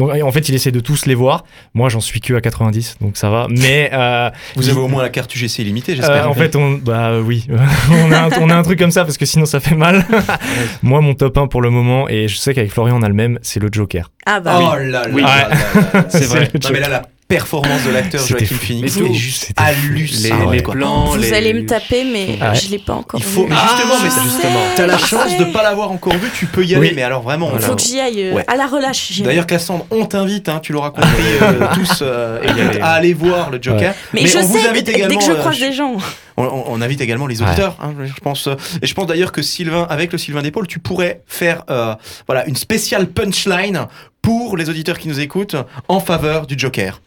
[0.00, 1.44] Donc en fait, il essaie de tous les voir.
[1.74, 3.46] Moi, j'en suis que à 90, donc ça va.
[3.50, 6.30] Mais euh, Vous avez au moins la carte UGC illimitée, euh, j'espère.
[6.30, 7.46] en fait, on, bah oui,
[7.90, 10.06] on, a un, on a un truc comme ça parce que sinon ça fait mal.
[10.82, 13.14] Moi, mon top 1 pour le moment, et je sais qu'avec Florian on a le
[13.14, 14.10] même, c'est le Joker.
[14.24, 15.20] Ah bah Oh là là Oui.
[15.20, 15.54] là là
[15.92, 16.04] là.
[16.08, 16.48] C'est vrai.
[16.54, 18.54] Non mais là la performance de l'acteur Joaquin fou.
[18.56, 20.50] Phoenix Mais est juste hallucinant.
[20.50, 21.32] les, les plans, vous les...
[21.32, 22.56] allez me taper mais Ah ouais.
[22.56, 23.48] je l'ai pas encore Il faut vu.
[23.50, 24.60] mais justement, Ah, mais ça, justement.
[24.74, 26.92] T'as la Ah, chance de pas l'avoir encore vu, tu peux y aller, Oui.
[26.96, 27.50] mais alors vraiment.
[27.54, 28.44] Il faut que j'y aille euh, Ouais.
[28.48, 29.08] à la relâche.
[29.12, 31.08] j'y D'ailleurs, Cassandre, on t'invite, hein, tu l'auras compris
[31.40, 32.40] euh, tous, euh,
[32.82, 33.94] à aller voir le Joker.
[34.12, 35.72] mais, mais je on vous sais invite dès, dès également, que je euh, croise des
[35.72, 35.96] gens.
[36.36, 38.46] On, invite également les auditeurs, hein, je pense.
[38.46, 41.94] euh, Et je pense d'ailleurs que Sylvain, avec le Sylvain d'épaule, tu pourrais faire euh,
[42.26, 43.86] voilà, une spéciale punchline
[44.22, 45.56] pour les auditeurs qui nous écoutent
[45.88, 47.00] en faveur du Joker.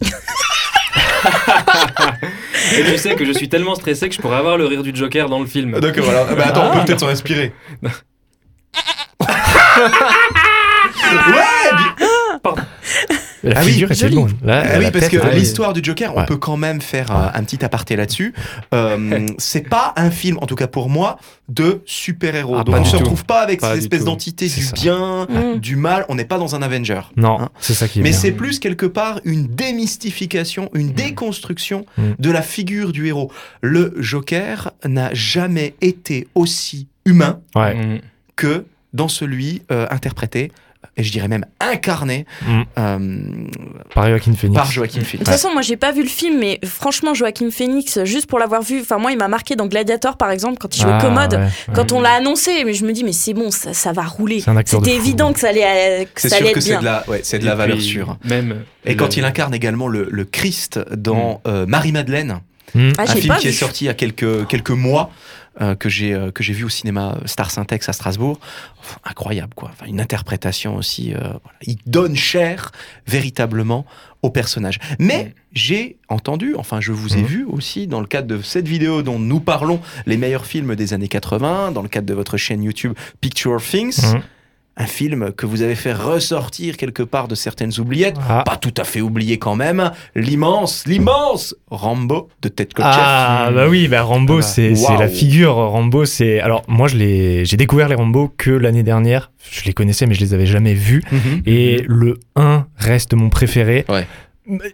[2.76, 4.94] Et tu sais que je suis tellement stressé que je pourrais avoir le rire du
[4.94, 5.78] Joker dans le film.
[5.80, 7.52] Donc voilà, Ah bah, attends, on peut peut-être s'en inspirer.
[7.82, 7.90] ouais,
[11.76, 12.54] bien-
[13.42, 14.14] La Ah oui, figure était joli.
[14.16, 14.34] bonne.
[14.44, 16.26] Là, Ah oui, parce que l'histoire du Joker, on Ouais.
[16.26, 18.34] peut quand même faire un petit aparté là-dessus.
[18.74, 22.56] Euh, c'est pas un film, en tout cas pour moi, de super-héros.
[22.58, 24.04] Ah, on du se retrouve pas avec Pas cette du espèce tout.
[24.06, 24.72] d'entité C'est du ça.
[24.74, 25.58] bien, Mm.
[25.58, 26.04] du mal.
[26.08, 27.00] On n'est pas dans un Avenger.
[27.16, 27.48] Non, Hein.
[27.60, 32.02] c'est ça qui est Mais c'est plus quelque part une démystification, une déconstruction Mm.
[32.18, 33.30] de la figure du héros.
[33.62, 37.74] Le Joker n'a jamais été aussi humain Ouais.
[37.74, 37.98] Mm.
[38.36, 40.52] que dans celui euh, interprété,
[40.96, 42.62] et je dirais même incarné, Mm.
[42.78, 42.98] euh,
[43.94, 44.56] Par Joaquin Phoenix.
[44.60, 48.02] par Joaquin De toute façon, moi, j'ai pas vu le film, mais franchement, Joaquin Phoenix,
[48.04, 50.80] juste pour l'avoir vu, enfin, moi, il m'a marqué dans Gladiator, par exemple, quand il
[50.82, 51.32] jouait Ah, commode.
[51.34, 51.74] ouais, ouais.
[51.74, 54.40] Quand on l'a annoncé, mais je me dis, mais c'est bon, ça, ça va rouler.
[54.40, 54.86] C'était fou.
[54.88, 56.80] évident que ça allait, euh, que C'est ça allait sûr que être c'est bien.
[56.80, 58.16] de la, ouais, c'est de la valeur sûre.
[58.24, 58.62] Même.
[58.84, 62.40] Et quand il incarne également le, le Christ dans euh, Marie-Madeleine,
[62.72, 62.90] Mm.
[62.98, 65.10] Ah, un film pas qui est sorti il y a quelques, quelques mois,
[65.60, 68.38] euh, que j'ai euh, que j'ai vu au cinéma Star Syntex à Strasbourg.
[68.80, 69.70] Enfin, incroyable, quoi.
[69.72, 71.12] Enfin, une interprétation aussi.
[71.14, 71.58] euh, voilà.
[71.66, 72.72] Il donne cher,
[73.06, 73.84] véritablement,
[74.22, 74.78] au personnage.
[74.98, 75.32] Mais Mm.
[75.52, 77.26] j'ai entendu, enfin, je vous ai Mhm.
[77.26, 80.92] vu aussi, dans le cadre de cette vidéo dont nous parlons, les meilleurs films des
[80.92, 84.22] années 80, dans le cadre de votre chaîne YouTube Picture Things, Mhm.
[84.76, 88.42] Un film que vous avez fait ressortir quelque part de certaines oubliettes Ah.
[88.46, 92.94] pas tout à fait oublié quand même, l'immense, l'immense Rambo de Ted Kotcheff.
[92.96, 95.54] Ah bah oui, bah Rambo Ah bah, c'est la figure.
[95.54, 99.30] Rambo c'est alors moi j'ai découvert les Rambo que l'année dernière.
[99.50, 101.02] Je les connaissais mais je les avais jamais vus.
[101.12, 101.42] Mhm.
[101.46, 103.84] Et le 1 reste mon préféré.
[103.88, 104.06] Ouais.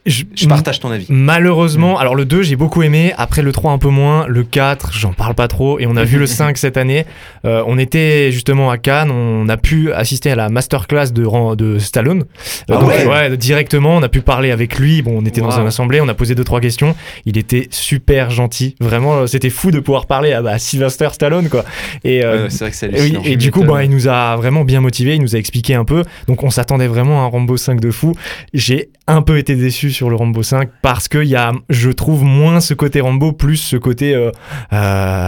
[0.06, 1.06] Je, Je partage ton avis.
[1.08, 4.92] Malheureusement, alors le 2 j'ai beaucoup aimé, après le 3 un peu moins, le 4
[4.92, 5.78] j'en parle pas trop.
[5.78, 7.04] Et on a vu le 5 cette année.
[7.44, 11.78] Euh, on était justement à Cannes, on a pu assister à la masterclass de, de
[11.78, 12.24] Stallone.
[12.70, 13.36] Ah ouais.
[13.36, 16.14] directement, on a pu parler avec lui, bon on était dans une assemblée, on a
[16.14, 20.32] posé deux trois questions, il était super gentil, vraiment euh, c'était fou de pouvoir parler
[20.32, 21.64] à Sylvester Stallone quoi.
[22.04, 24.64] Et euh, Ouais, c'est vrai que et et du coup, bah, il nous a vraiment
[24.64, 26.04] bien motivé, il nous a expliqué un peu.
[26.26, 28.14] Donc, on s'attendait vraiment à un Rambo 5 de fou.
[28.54, 32.60] J'ai un peu été sur le Rambo 5 parce que y a, je trouve moins
[32.60, 34.32] ce côté Rambo, plus ce côté euh, euh,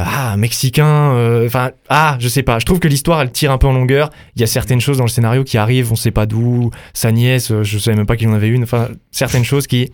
[0.06, 1.12] ah, mexicain.
[1.14, 2.58] euh, Enfin, ah, je sais pas.
[2.58, 4.10] Je trouve que l'histoire, elle tire un peu en longueur.
[4.36, 6.70] Il y a certaines choses dans le scénario qui arrivent, on sait pas d'où.
[6.94, 8.62] Sa nièce, je savais même pas qu'il en avait une.
[8.64, 9.92] Enfin, certaines choses qui.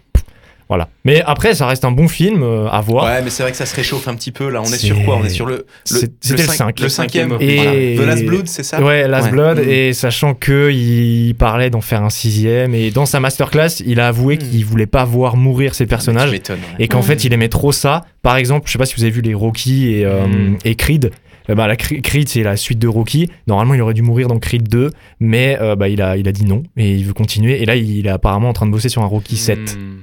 [0.69, 0.89] Voilà.
[1.05, 3.05] Mais après, ça reste un bon film euh, à voir.
[3.05, 4.61] Ouais, mais c'est vrai que ça se réchauffe un petit peu là.
[4.63, 5.17] On est, sur quoi?
[5.21, 5.57] On est sur le.
[5.57, 6.81] le- c'était le cinq- 5.
[6.81, 7.37] Le cinquième.
[7.41, 8.15] Et- Voilà.
[8.15, 8.83] The Last Blood, c'est ça?
[8.83, 9.33] Ouais, Last Ouais.
[9.33, 9.69] Blood, Mhm.
[9.69, 14.09] et sachant que il parlait d'en faire un sixième, et dans sa masterclass, il a
[14.09, 14.43] avoué Mhm.
[14.49, 16.43] qu'il voulait pas voir mourir ses personnages, ouais.
[16.79, 17.05] et qu'en Mhm.
[17.05, 18.03] fait, il aimait trop ça.
[18.23, 20.27] Par exemple, je sais pas si vous avez vu les Rocky et, euh,
[20.65, 21.11] et Creed.
[21.51, 23.31] Euh, bah, la Cre- Creed, c'est la suite de Rocky.
[23.47, 26.33] Normalement, il aurait dû mourir dans Creed 2, mais euh, bah, il, a, il a
[26.33, 27.61] dit non, et il veut continuer.
[27.63, 29.59] Et là, il est apparemment en train de bosser sur un Rocky 7.
[29.77, 29.95] Mm.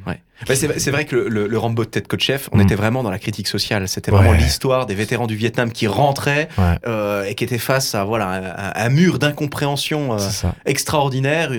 [0.48, 2.62] Bah, c'est c'est vrai que le, le- le Rambo de Ted Kotcheff, on Mm.
[2.62, 3.88] était vraiment dans la critique sociale.
[3.88, 4.38] C'était vraiment Ouais.
[4.38, 6.78] l'histoire des vétérans du Vietnam qui rentraient Ouais.
[6.88, 10.18] euh, et qui étaient face à voilà un, mur d'incompréhension euh,
[10.66, 11.52] extraordinaire.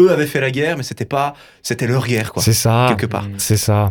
[0.00, 2.86] Eux avaient fait la guerre, mais c'était pas, c'était leur guerre quoi, C'est ça.
[2.88, 3.24] quelque part.
[3.24, 3.34] Mm.
[3.38, 3.90] C'est ça.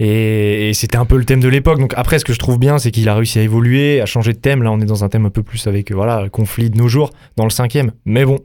[0.00, 1.78] Et, et c'était un peu le thème de l'époque.
[1.78, 4.32] Donc après, ce que je trouve bien, c'est qu'il a réussi à évoluer, à changer
[4.32, 4.62] de thème.
[4.62, 6.76] Là, on est dans un thème un peu plus avec euh, voilà le conflit de
[6.76, 7.92] nos jours dans le cinquième.
[8.04, 8.38] Mais bon.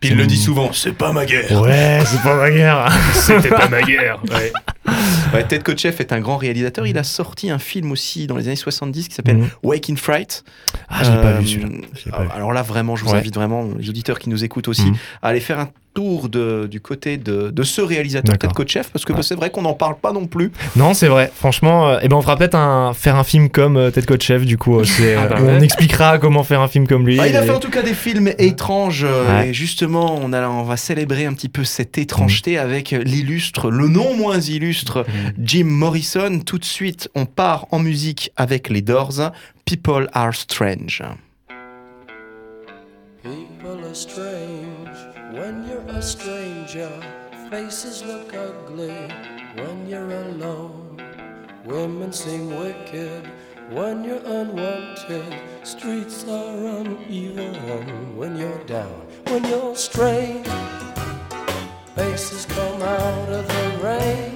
[0.00, 1.60] Puis il le dit souvent, c'est pas ma guerre.
[1.62, 2.88] Ouais, c'est pas ma guerre.
[3.12, 4.20] C'était pas ma guerre.
[4.36, 4.52] Ouais.
[5.34, 6.86] Ouais, Ted Kotcheff est un grand réalisateur.
[6.86, 9.48] Il a sorti un film aussi dans les années 70 qui s'appelle Mhm.
[9.64, 10.44] Wake in Fright.
[10.88, 11.68] Ah, je l'ai pas Euh, vu celui-là.
[11.94, 12.28] Je l'ai pas vu.
[12.34, 13.18] Alors là, vraiment, je vous Ouais.
[13.18, 14.96] invite vraiment, les auditeurs qui nous écoutent aussi, Mhm.
[15.22, 18.52] à aller faire un tour de- du côté de, de ce réalisateur, Ted.
[18.52, 19.16] Kotcheff, parce que Ouais.
[19.16, 20.52] bah, c'est vrai qu'on n'en parle pas non plus.
[20.76, 21.32] Non, c'est vrai.
[21.34, 24.44] Franchement, euh, eh ben on fera peut-être un, faire un film comme euh, Ted Kotcheff,
[24.44, 24.78] du coup.
[24.78, 24.84] euh,
[25.18, 27.18] Ah bah On expliquera comment faire un film comme lui.
[27.18, 29.06] Ah, il a fait en tout cas des films étranges,
[29.46, 33.88] et justement, on, a, on va célébrer un petit peu cette étrangeté avec l'illustre, le
[33.88, 34.75] non moins illustre
[35.38, 36.40] Jim Morrison.
[36.40, 39.32] Tout de suite, on part en musique avec les Doors.
[39.64, 41.02] People are strange.
[43.22, 44.96] People are strange
[45.32, 46.90] when you're a stranger.
[47.50, 48.94] Faces look ugly
[49.56, 51.00] when you're alone.
[51.64, 53.26] Women seem wicked
[53.70, 55.34] when you're unwanted.
[55.64, 59.02] Streets are uneven when you're down.
[59.26, 60.46] When you're strange,
[61.96, 64.35] faces come out of the rain.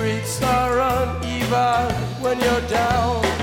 [0.00, 3.39] Streets are uneven when you're down.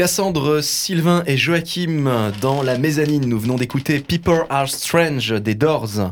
[0.00, 3.26] Cassandre, Sylvain et Joachim dans la mezzanine.
[3.26, 6.10] Nous venons d'écouter People Are Strange des Doors.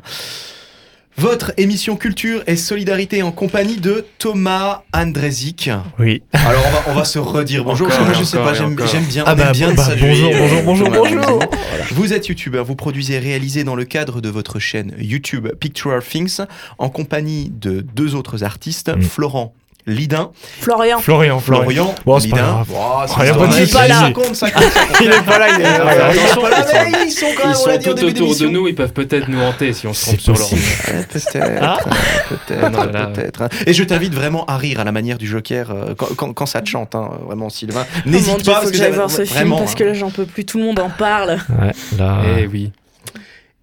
[1.16, 5.70] Votre émission culture et solidarité en compagnie de Thomas Andresic.
[5.98, 6.22] Oui.
[6.34, 7.88] Alors on va, on va se redire bonjour.
[7.88, 11.40] je sais Encore pas, j'aime bien, Ah bah, bien bah, bonjour, euh, bonjour, bonjour, bonjour.
[11.92, 15.98] Vous êtes youtubeur, vous produisez et réalisez dans le cadre de votre chaîne YouTube Picture
[16.06, 16.40] Things
[16.76, 19.00] en compagnie de deux autres artistes, Mm.
[19.00, 19.54] Florent
[19.92, 20.30] Lidin,
[20.60, 20.98] Florian.
[20.98, 21.62] Florian, Florian.
[21.64, 22.48] Florian Bon, c'est pas Lidin.
[22.48, 22.68] grave.
[22.72, 24.98] Oh, c'est pas compte, ça compte, ça compte.
[25.00, 26.12] Il est pas là, il est là.
[26.12, 28.04] ils sont Attention, pas là, ils sont- mais ils sont quand Ils même, sont tout
[28.04, 30.48] autour de nous, ils peuvent peut-être nous hanter si on se trompe sur leur
[31.08, 33.06] Peut-être, Ah.
[33.14, 33.48] peut-être, hein.
[33.66, 36.46] Et je t'invite vraiment à rire à la manière du Joker euh, quand, quand- quand
[36.46, 37.86] ça te chante, hein, vraiment Sylvain.
[37.96, 39.74] Oh N'hésite pas faut parce que j'aille voir ce film parce hein.
[39.76, 41.38] que là j'en peux plus, tout le monde en parle.
[41.60, 42.20] Ouais, là.
[42.38, 42.72] Eh oui.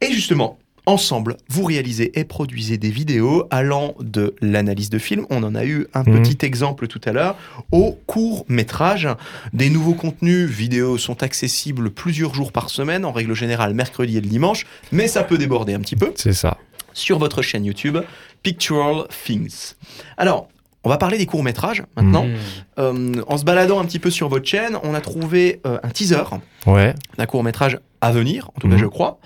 [0.01, 5.43] Et justement, ensemble, vous réalisez et produisez des vidéos allant de l'analyse de film, on
[5.43, 6.21] en a eu un Mhm.
[6.21, 7.36] petit exemple tout à l'heure,
[7.71, 9.07] au court métrage.
[9.53, 14.21] Des nouveaux contenus vidéos sont accessibles plusieurs jours par semaine, en règle générale mercredi et
[14.21, 16.11] le dimanche, mais ça peut déborder un petit peu.
[16.15, 16.57] C'est ça.
[16.93, 17.97] sur votre chaîne YouTube
[18.41, 19.73] Pictural Things.
[20.17, 20.47] Alors,
[20.86, 22.25] on va parler des courts-métrages maintenant.
[22.25, 22.33] Mmh.
[22.79, 25.89] Euh, en se baladant un petit peu sur votre chaîne, on a trouvé euh, un
[25.89, 26.23] teaser
[26.66, 28.80] Ouais, d'un court-métrage à venir, en tout cas Mhm.
[28.82, 29.20] je crois.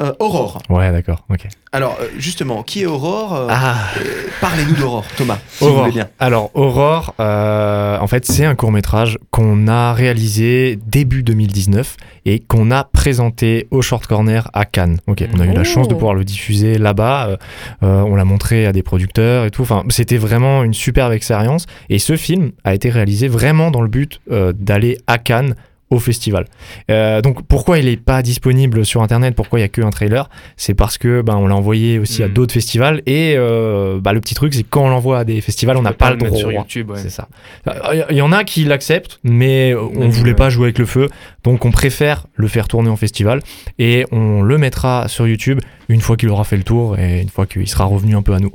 [0.00, 0.58] Euh, Aurore.
[0.70, 1.26] ouais, d'accord.
[1.28, 1.46] Ok.
[1.70, 3.74] Alors, euh, justement, qui est Aurore Euh, Ah.
[3.98, 4.00] euh,
[4.40, 5.80] Parlez-nous d'Aurore, Thomas, si vous Aurore.
[5.82, 6.08] voulez bien.
[6.18, 12.40] Alors, Aurore, euh, en fait, c'est un court métrage qu'on a réalisé début 2019 et
[12.40, 14.98] qu'on a présenté au Short Corner à Cannes.
[15.06, 15.64] Ok, on a eu la Oh.
[15.64, 17.36] chance de pouvoir le diffuser là-bas.
[17.82, 19.62] on l'a montré à des producteurs et tout.
[19.62, 21.66] Enfin, c'était vraiment une superbe expérience.
[21.90, 25.54] Et ce film a été réalisé vraiment dans le but euh, d'aller à Cannes
[25.92, 26.46] au festival.
[26.90, 29.34] Euh, donc pourquoi il n'est pas disponible sur internet?
[29.36, 30.28] Pourquoi il n'y a qu'un trailer?
[30.56, 32.32] C'est parce que ben, on l'a envoyé aussi à Mm.
[32.32, 35.40] d'autres festivals et euh, bah, le petit truc c'est que quand on l'envoie à des
[35.40, 36.36] festivals on n'a pas pas le droit.
[36.38, 36.98] sur YouTube, ouais.
[36.98, 37.28] C'est ça.
[37.68, 40.36] Euh, Il y en a qui l'acceptent mais on Mais, voulait ouais.
[40.36, 41.08] pas jouer avec le feu
[41.44, 43.40] donc on préfère le faire tourner en festival
[43.78, 47.28] et on le mettra sur YouTube une fois qu'il aura fait le tour et une
[47.28, 48.52] fois qu'il sera revenu un peu à nous.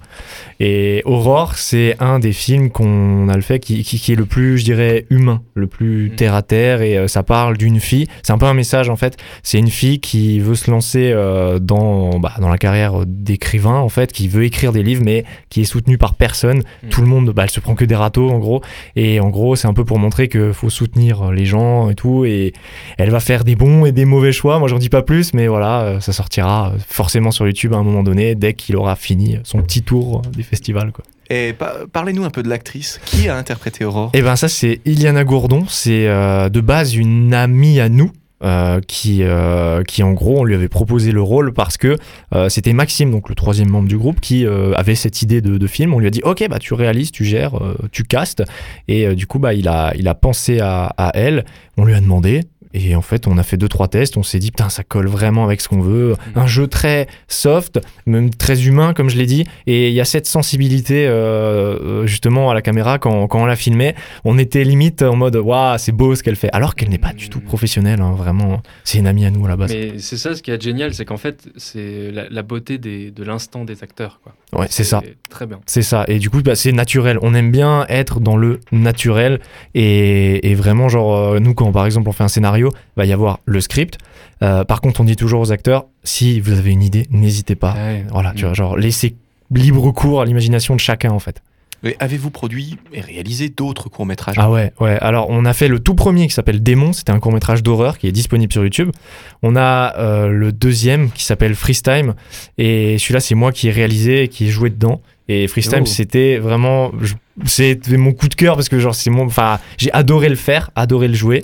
[0.60, 4.26] Et Aurore, c'est un des films qu'on a le fait qui, qui, qui est le
[4.26, 6.16] plus, je dirais, humain, le plus Mm.
[6.16, 6.82] terre à terre.
[6.82, 8.08] Et euh, ça parle d'une fille.
[8.24, 9.18] C'est un peu un message en fait.
[9.44, 13.90] C'est une fille qui veut se lancer euh, dans, bah, dans la carrière d'écrivain en
[13.90, 16.60] fait, qui veut écrire des livres, mais qui est soutenue par personne.
[16.84, 16.90] Mm.
[16.90, 18.62] Tout le monde, bah, elle se prend que des râteaux en gros.
[18.96, 22.26] Et en gros, c'est un peu pour montrer que faut soutenir les gens et tout.
[22.26, 22.54] Et
[22.98, 24.60] elle va faire des bons et des mauvais choix.
[24.60, 27.78] Moi, j'en dis pas plus, mais voilà, euh, ça sortira euh, forcément sur YouTube à
[27.78, 30.92] un moment donné, dès qu'il aura fini son petit tour des festivals.
[30.92, 31.04] Quoi.
[31.30, 33.00] Et pa- parlez-nous un peu de l'actrice.
[33.06, 34.12] Qui a interprété Aurore?
[34.14, 35.66] Et ben ça, c'est Iliana Gourdon.
[35.68, 38.12] C'est euh, de base une amie à nous.
[38.44, 41.98] euh, qui, euh, qui en gros on lui avait proposé le rôle parce que
[42.36, 45.58] euh, c'était Maxime donc le troisième membre du groupe qui euh, avait cette idée de,
[45.58, 48.44] de film on lui a dit ok bah tu réalises tu gères euh, tu castes
[48.88, 51.46] et euh, du coup bah il a il a pensé à, à elle
[51.78, 52.44] on lui a demandé
[52.74, 54.18] et en fait, on a fait deux trois tests.
[54.18, 56.16] On s'est dit putain, ça colle vraiment avec ce qu'on veut.
[56.36, 59.46] Un jeu très soft, même très humain, comme je l'ai dit.
[59.66, 63.46] Et il y a cette sensibilité euh, euh, justement à la caméra quand, quand on
[63.46, 63.96] la filmait.
[64.26, 66.50] On était limite en mode waouh, c'est beau ce qu'elle fait.
[66.54, 68.02] Alors qu'elle n'est pas du tout professionnelle.
[68.02, 69.72] hein, vraiment, c'est une amie à nous à la base.
[69.72, 73.12] Mais c'est ça ce qui est génial, c'est qu'en fait, c'est la, la beauté des,
[73.12, 74.20] de l'instant des acteurs.
[74.24, 74.34] Quoi.
[74.60, 75.02] Ouais, c'est ça.
[75.30, 75.60] Très bien.
[75.66, 76.06] C'est ça.
[76.08, 77.18] Et du coup, bah, c'est naturel.
[77.22, 79.40] On aime bien être dans le naturel.
[79.76, 83.14] Et, et vraiment, genre, euh, nous, quand par exemple on fait un scénario, va y
[83.14, 83.98] avoir le script.
[84.44, 87.74] Euh, par contre, on dit toujours aux acteurs, si vous avez une idée, n'hésitez pas.
[87.74, 88.06] Ouais.
[88.12, 88.48] Voilà, tu Mm.
[88.48, 89.16] vois, genre, laissez
[89.54, 91.42] libre cours à l'imagination de chacun, en fait.
[92.00, 94.36] Avez-vous produit et réalisé d'autres courts-métrages?
[94.40, 94.98] Ah ouais, ouais.
[95.00, 96.92] Alors, on a fait le tout premier qui s'appelle Démon.
[96.92, 98.90] C'était un court-métrage d'horreur qui est disponible sur YouTube.
[99.44, 102.16] On a euh, le deuxième qui s'appelle Freestime.
[102.58, 105.02] Et celui-là, c'est moi qui ai réalisé et qui ai joué dedans.
[105.30, 105.86] Et Freestime, Oh.
[105.86, 106.92] c'était vraiment.
[107.46, 109.26] C'était mon coup de cœur parce que, genre, c'est mon.
[109.26, 111.44] Enfin, j'ai adoré le faire, adoré le jouer.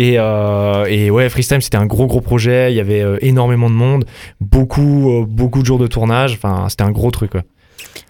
[0.00, 2.72] Et, euh, et ouais, Freestime, c'était un gros, gros projet.
[2.72, 4.06] Il y avait euh, énormément de monde,
[4.40, 6.32] beaucoup, euh, beaucoup de jours de tournage.
[6.32, 7.42] Enfin, c'était un gros truc, ouais.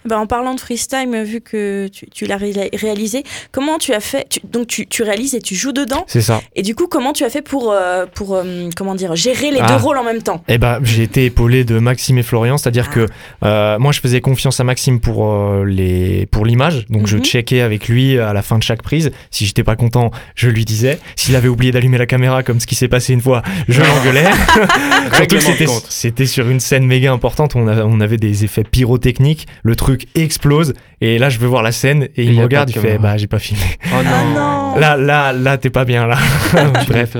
[0.05, 3.99] Bah, en parlant de freestyle, vu que tu, tu l'as ré- réalisé, comment tu as
[3.99, 6.05] fait tu- Donc tu, tu réalises et tu joues dedans.
[6.07, 6.41] C'est ça.
[6.55, 9.59] Et du coup, comment tu as fait pour, euh, pour euh, comment dire, gérer les
[9.61, 9.67] Ah.
[9.67, 10.43] deux rôles en même temps?
[10.47, 13.05] Eh ben, j'ai été épaulé de Maxime et Florian, c'est-à-dire que
[13.43, 17.23] euh, moi, je faisais confiance à Maxime pour euh, les pour l'image, donc je Mhm.
[17.23, 19.11] checkais avec lui à la fin de chaque prise.
[19.29, 20.99] Si j'étais pas content, je lui disais.
[21.15, 24.25] S'il avait oublié d'allumer la caméra, comme ce qui s'est passé une fois, je l'engueulais.
[25.13, 27.55] Surtout que c'était sur une scène méga importante.
[27.55, 31.47] où On, a- on avait des effets pyrotechniques, le truc explose, et là, je veux
[31.47, 33.63] voir la scène, et Et il me regarde, il fait, bah, j'ai pas filmé.
[33.85, 34.60] Oh Ah non.
[34.73, 36.17] Non Là, là, là, t'es pas bien là.
[36.87, 37.15] Bref.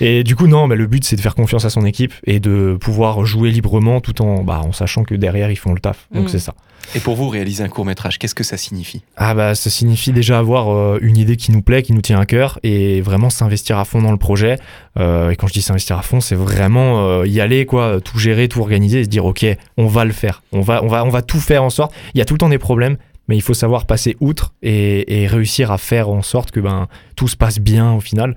[0.00, 2.40] Et du coup, non, bah, le but c'est de faire confiance à son équipe et
[2.40, 6.06] de pouvoir jouer librement tout en, bah, en sachant que derrière ils font le taf.
[6.12, 6.28] Donc Mm.
[6.28, 6.54] c'est ça.
[6.94, 9.02] Et pour vous, réaliser un court-métrage, qu'est-ce que ça signifie?
[9.16, 12.20] Ah bah ça signifie déjà avoir euh, une idée qui nous plaît, qui nous tient
[12.20, 14.56] à cœur et vraiment s'investir à fond dans le projet.
[14.96, 18.20] Euh, et quand je dis s'investir à fond, c'est vraiment euh, y aller quoi, tout
[18.20, 19.44] gérer, tout organiser et se dire ok,
[19.76, 21.92] on va le faire, on va, on va, on va tout faire en sorte.
[22.14, 22.98] Il y a tout le temps des problèmes,
[23.28, 26.88] mais il faut savoir passer outre et, et réussir à faire en sorte que ben
[27.16, 28.36] tout se passe bien au final.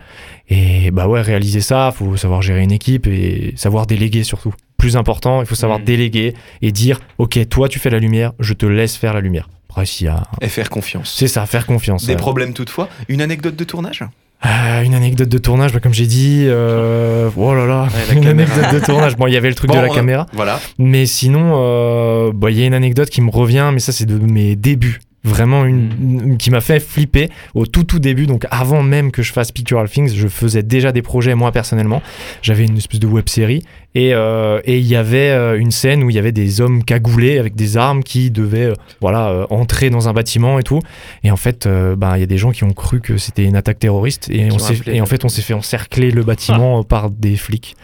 [0.50, 4.54] Et bah ouais, réaliser ça, faut savoir gérer une équipe et savoir déléguer surtout.
[4.78, 5.84] Plus important, il faut savoir Mm.
[5.84, 9.50] déléguer et dire ok, toi tu fais la lumière, je te laisse faire la lumière.
[9.70, 11.14] Après, s'il y a Et faire confiance.
[11.16, 12.06] c'est ça, faire confiance.
[12.08, 14.04] Des Euh, problèmes toutefois Une anecdote de tournage?
[14.46, 18.24] Euh, une anecdote de tournage, bah, comme j'ai dit, euh, oh là là, Ouais, une
[18.24, 18.54] caméra.
[18.54, 19.18] anecdote de tournage.
[19.18, 20.60] Bon, il y avait le truc de la caméra, Voilà.
[20.78, 24.06] mais sinon, euh, bah, il y a une anecdote qui me revient, mais ça c'est
[24.06, 25.00] de mes débuts.
[25.24, 28.26] Vraiment une, une- qui m'a fait flipper au tout tout début.
[28.26, 32.02] Donc avant même que je fasse Pictural Things je faisais déjà des projets moi personnellement.
[32.42, 33.64] J'avais une espèce de web série
[33.96, 36.84] et euh, et il y avait euh, une scène où il y avait des hommes
[36.86, 40.80] cagoulés avec des armes qui devaient euh, voilà euh, entrer dans un bâtiment et tout.
[41.24, 41.68] Et en fait
[41.98, 44.48] bah, il y a des gens qui ont cru que c'était une attaque terroriste et,
[44.52, 44.58] on
[44.92, 47.76] et en fait on s'est fait encercler le bâtiment euh, par des flics.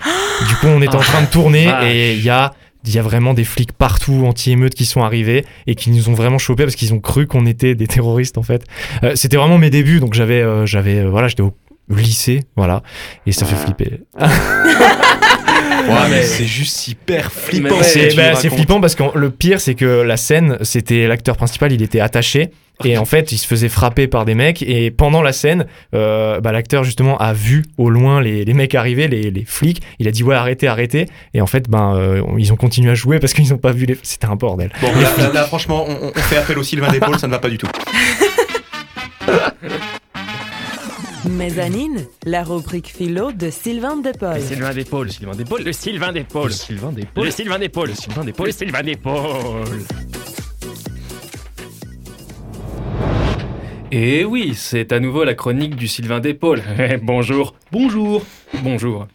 [0.48, 2.54] Du coup on était en train de tourner et il y a
[2.86, 6.14] il y a vraiment des flics partout anti-émeutes qui sont arrivés et qui nous ont
[6.14, 8.64] vraiment chopés parce qu'ils ont cru qu'on était des terroristes en fait.
[9.04, 11.54] Euh, C'était vraiment mes débuts donc j'avais euh, j'avais euh, voilà j'étais au
[11.90, 12.82] lycée voilà
[13.26, 14.02] et ça fait flipper.
[15.88, 17.82] Ouais, mais c'est juste hyper flippant.
[17.84, 21.82] C'est bah, flippant parce que le pire c'est que la scène c'était l'acteur principal il
[21.82, 22.50] était attaché
[22.84, 26.42] et en fait il se faisait frapper par des mecs et pendant la scène euh,
[26.42, 30.08] bah, l'acteur justement a vu au loin les, les mecs arriver les, les flics il
[30.08, 33.20] a dit ouais arrêtez arrêtez et en fait ben euh, ils ont continué à jouer
[33.20, 34.72] parce qu'ils ont pas vu les c'était un bordel.
[34.82, 37.40] Bon, là, là, là, franchement, on, on fait appel au Sylvain d'épaule, ça ne va
[37.40, 37.68] pas du tout.
[41.36, 44.40] Mezzanine, la rubrique philo de Sylvain Depaul.
[44.40, 46.46] Sylvain d'épaule, Sylvain d'épaule, le Sylvain d'épaule.
[46.48, 47.26] Le Sylvain d'épaule.
[47.26, 49.66] Le Sylvain d'épaule, le Sylvain d'épaule, le Sylvain d'épaule.
[53.92, 56.62] Et oui, c'est à nouveau la chronique du Sylvain d'épaule.
[56.80, 57.54] Eh, Bonjour.
[57.72, 58.24] Bonjour.
[58.64, 59.08] Bonjour.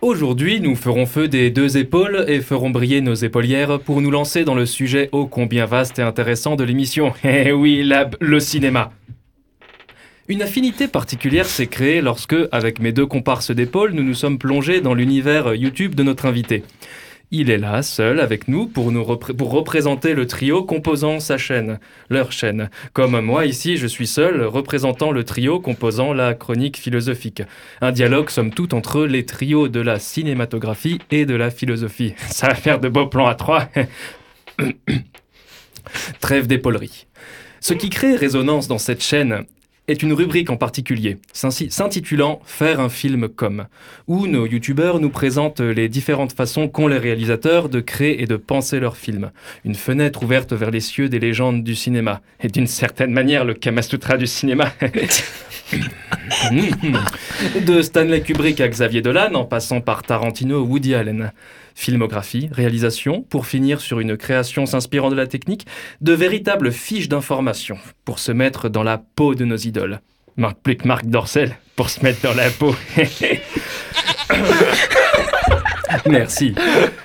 [0.00, 4.44] Aujourd'hui, nous ferons feu des deux épaules et ferons briller nos épaulières pour nous lancer
[4.44, 7.12] dans le sujet ô combien vaste et intéressant de l'émission.
[7.24, 8.90] Eh oui, la- le cinéma.
[10.28, 14.80] Une affinité particulière s'est créée lorsque, avec mes deux comparses d'épaules, nous nous sommes plongés
[14.80, 16.62] dans l'univers YouTube de notre invité.
[17.32, 18.92] Il est là, seul, avec nous, pour
[19.50, 22.70] représenter le trio composant sa chaîne, leur chaîne.
[22.92, 27.42] Comme moi, ici, je suis seul, représentant le trio composant la chronique philosophique.
[27.80, 32.14] Un dialogue, somme toute, entre les trios de la cinématographie et de la philosophie.
[32.30, 33.68] Ça va faire de beaux plans à trois.
[36.20, 37.06] Trêve d'épaulerie.
[37.60, 39.46] Ce qui crée résonance dans cette chaîne
[39.88, 43.66] est une rubrique en particulier, s'intitulant Faire un film comme,
[44.06, 48.36] où nos youtubeurs nous présentent les différentes façons qu'ont les réalisateurs de créer et de
[48.36, 49.32] penser leurs films.
[49.64, 53.54] Une fenêtre ouverte vers les cieux des légendes du cinéma, et d'une certaine manière le
[53.54, 54.72] Kamasutra du cinéma.
[57.66, 61.32] de Stanley Kubrick à Xavier Dolan, en passant par Tarantino ou Woody Allen.
[61.74, 65.66] Filmographie, réalisation, pour finir sur une création s'inspirant de la technique,
[66.00, 70.00] de véritables fiches d'information pour se mettre dans la peau de nos idoles.
[70.36, 72.74] Manque plus que Marc Dorcel pour se mettre dans la peau.
[76.06, 76.54] Merci.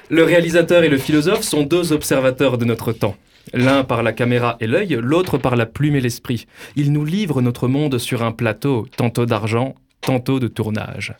[0.09, 3.17] Le réalisateur et le philosophe sont deux observateurs de notre temps.
[3.53, 6.47] L'un par la caméra et l'œil, l'autre par la plume et l'esprit.
[6.75, 11.13] Ils nous livrent notre monde sur un plateau, tantôt d'argent, tantôt de tournage.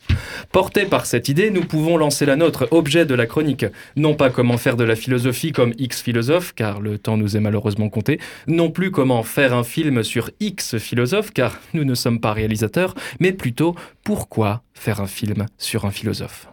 [0.52, 3.66] Portés par cette idée, nous pouvons lancer la nôtre, objet de la chronique.
[3.96, 7.42] Non pas comment faire de la philosophie comme X philosophe, car le temps nous est
[7.42, 12.20] malheureusement compté, non plus comment faire un film sur X philosophe, car nous ne sommes
[12.20, 16.48] pas réalisateurs, mais plutôt pourquoi faire un film sur un philosophe.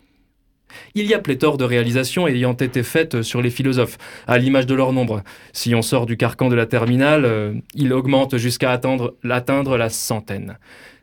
[0.94, 4.74] Il y a pléthore de réalisations ayant été faites sur les philosophes, à l'image de
[4.74, 5.22] leur nombre.
[5.52, 9.88] Si on sort du carcan de la terminale, euh, il augmente jusqu'à atteindre, atteindre la
[9.88, 10.58] centaine.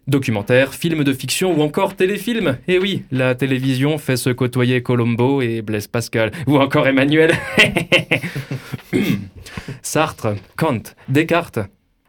[0.07, 2.57] Documentaires, films de fiction ou encore téléfilms.
[2.67, 7.33] Et oui, la télévision fait se côtoyer Colombo et Blaise Pascal, ou encore Emmanuel.
[9.81, 11.59] Sartre, Kant, Descartes.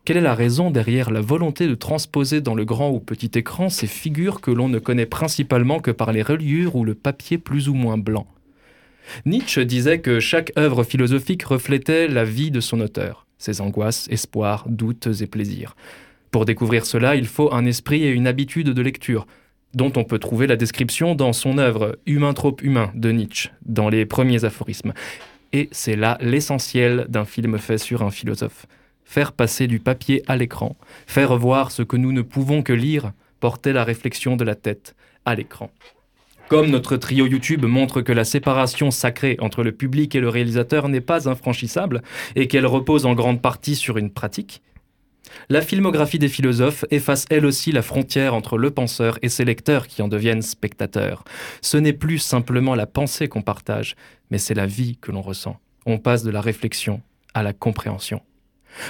[0.04, 3.68] Quelle est la raison derrière la volonté de transposer dans le grand ou petit écran
[3.68, 7.68] ces figures que l'on ne connaît principalement que par les reliures ou le papier plus
[7.68, 8.26] ou moins blanc?
[9.26, 14.64] Nietzsche disait que chaque œuvre philosophique reflétait la vie de son auteur, ses angoisses, espoirs,
[14.66, 15.76] doutes et plaisirs.
[16.32, 19.26] Pour découvrir cela, il faut un esprit et une habitude de lecture,
[19.74, 23.90] dont on peut trouver la description dans son œuvre Humain trop humain de Nietzsche, dans
[23.90, 24.94] les premiers aphorismes.
[25.52, 28.64] Et c'est là l'essentiel d'un film fait sur un philosophe.
[29.04, 30.74] Faire passer du papier à l'écran,
[31.06, 34.96] faire voir ce que nous ne pouvons que lire, porter la réflexion de la tête
[35.26, 35.70] à l'écran.
[36.48, 40.88] Comme notre trio YouTube montre que la séparation sacrée entre le public et le réalisateur
[40.88, 42.02] n'est pas infranchissable
[42.36, 44.62] et qu'elle repose en grande partie sur une pratique,
[45.48, 49.86] la filmographie des philosophes efface elle aussi la frontière entre le penseur et ses lecteurs
[49.86, 51.24] qui en deviennent spectateurs.
[51.60, 53.96] Ce n'est plus simplement la pensée qu'on partage,
[54.30, 55.58] mais c'est la vie que l'on ressent.
[55.86, 57.00] On passe de la réflexion
[57.34, 58.20] à la compréhension.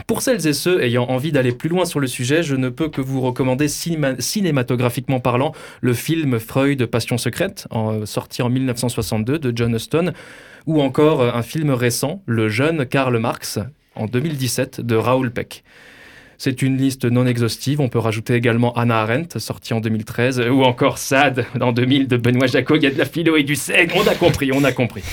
[0.07, 2.89] Pour celles et ceux ayant envie d'aller plus loin sur le sujet, je ne peux
[2.89, 9.41] que vous recommander cinéma- cinématographiquement parlant le film Freud Passion secrète, en- sorti en 1962
[9.41, 10.13] de John Huston,
[10.67, 13.59] ou encore euh, un film récent, Le jeune Karl Marx,
[13.97, 15.65] en 2017 de Raoul Peck.
[16.45, 17.81] C'est une liste non exhaustive.
[17.81, 22.17] On peut rajouter également Anna Arendt, sortie en 2013, ou encore Sade, en 2000, de
[22.17, 22.75] Benoît Jacot.
[22.75, 23.95] Il y a de la philo et du sexe.
[23.97, 25.05] On a compris, on a compris.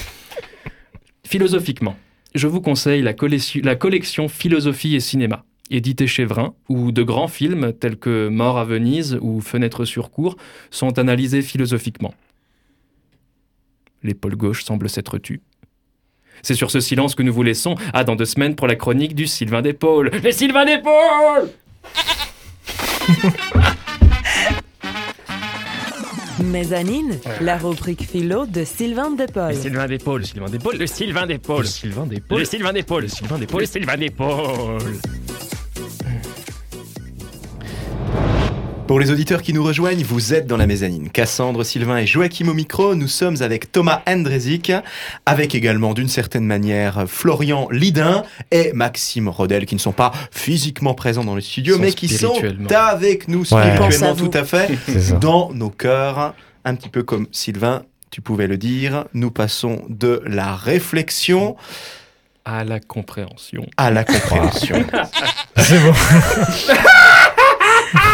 [1.23, 1.95] Philosophiquement,
[2.33, 7.73] je vous conseille la, collection- Philosophie et Cinéma, éditée chez Vrin, où de grands films
[7.73, 10.35] tels que Mort à Venise ou Fenêtre sur cour
[10.71, 12.15] sont analysés philosophiquement.
[14.01, 15.41] L'épaule gauche semble s'être tue.
[16.41, 17.75] C'est sur ce silence que nous vous laissons.
[17.93, 20.11] À dans deux semaines pour la chronique du Sylvain d'épaule.
[20.23, 21.49] Les Sylvain d'épaule
[26.43, 29.49] Mezzanine, la rubrique philo de Sylvain Depaul.
[29.49, 31.59] Le Sylvain d'épaule, le Sylvain d'épaule, le Sylvain d'épaule.
[31.59, 32.39] Le Sylvain d'épaule.
[32.39, 34.77] Le Sylvain d'épaule, le Sylvain d'épaule, le Sylvain d'épaule.
[38.89, 41.11] Pour les auditeurs qui nous rejoignent, vous êtes dans la mezzanine.
[41.11, 42.95] Cassandre, Sylvain et Joachim au micro.
[42.95, 44.71] Nous sommes avec Thomas Andresic,
[45.27, 50.95] avec également d'une certaine manière Florian Lidin et Maxime Rodel, qui ne sont pas physiquement
[50.95, 52.33] présents dans le studio, mais qui sont
[52.71, 53.45] avec nous Ouais.
[53.45, 54.27] Spirituellement, vous.
[54.27, 54.71] tout à fait,
[55.21, 56.33] dans nos cœurs.
[56.65, 59.05] Un petit peu comme Sylvain, tu pouvais le dire.
[59.13, 61.57] Nous passons de la réflexion
[62.43, 63.67] À la compréhension.
[63.77, 64.83] à la compréhension.
[65.57, 65.93] C'est bon.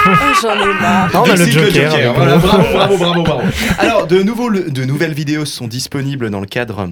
[0.06, 1.10] Ah, J'en ai marre.
[1.14, 2.14] on a le Joker.
[2.14, 2.42] Voilà, nous.
[2.42, 3.42] bravo, bravo, bravo, bravo.
[3.80, 6.90] Alors, de, nouveaux, de nouvelles vidéos sont disponibles dans le cadre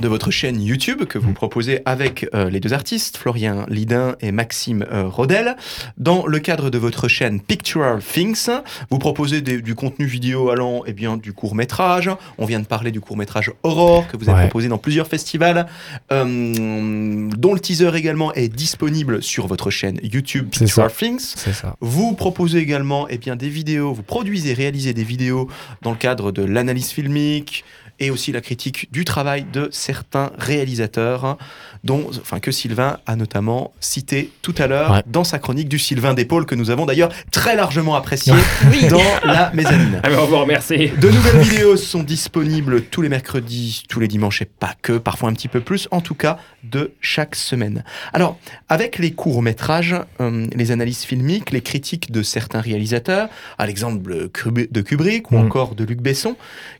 [0.00, 4.30] de votre chaîne YouTube que vous proposez avec euh, les deux artistes, Florian Lidin et
[4.32, 5.56] Maxime euh, Rodel.
[5.96, 8.48] Dans le cadre de votre chaîne Pictural Things,
[8.90, 12.10] vous proposez des- du contenu vidéo allant eh bien, du court métrage.
[12.38, 14.44] On vient de parler du court métrage Aurore que vous avez Ouais.
[14.48, 15.66] proposé dans plusieurs festivals,
[16.12, 20.90] euh, dont le teaser également est disponible sur votre chaîne YouTube Pictural.
[20.92, 21.18] Things.
[21.52, 21.74] Ça.
[21.80, 25.48] Vous proposez également eh bien, des vidéos, vous produisez, réalisez des vidéos
[25.82, 27.64] dans le cadre de l'analyse filmique
[28.00, 31.36] et aussi la critique du travail de certains réalisateurs,
[31.84, 35.02] dont, enfin, que Sylvain a notamment cité tout à l'heure Ouais.
[35.06, 38.32] dans sa chronique du Sylvain d'épaule que nous avons d'ailleurs très largement apprécié
[38.90, 40.00] dans la mezzanine.
[40.04, 40.88] Ah, on vous remercie.
[41.00, 45.28] De nouvelles vidéos sont disponibles tous les mercredis, tous les dimanches et pas que, parfois
[45.28, 47.84] un petit peu plus, en tout cas de chaque semaine.
[48.12, 48.38] Alors,
[48.68, 53.28] avec les courts-métrages, euh, les analyses filmiques, les critiques de certains réalisateurs,
[53.58, 54.28] à l'exemple
[54.70, 55.40] de Kubrick ou Mm.
[55.46, 56.36] encore de Luc Besson,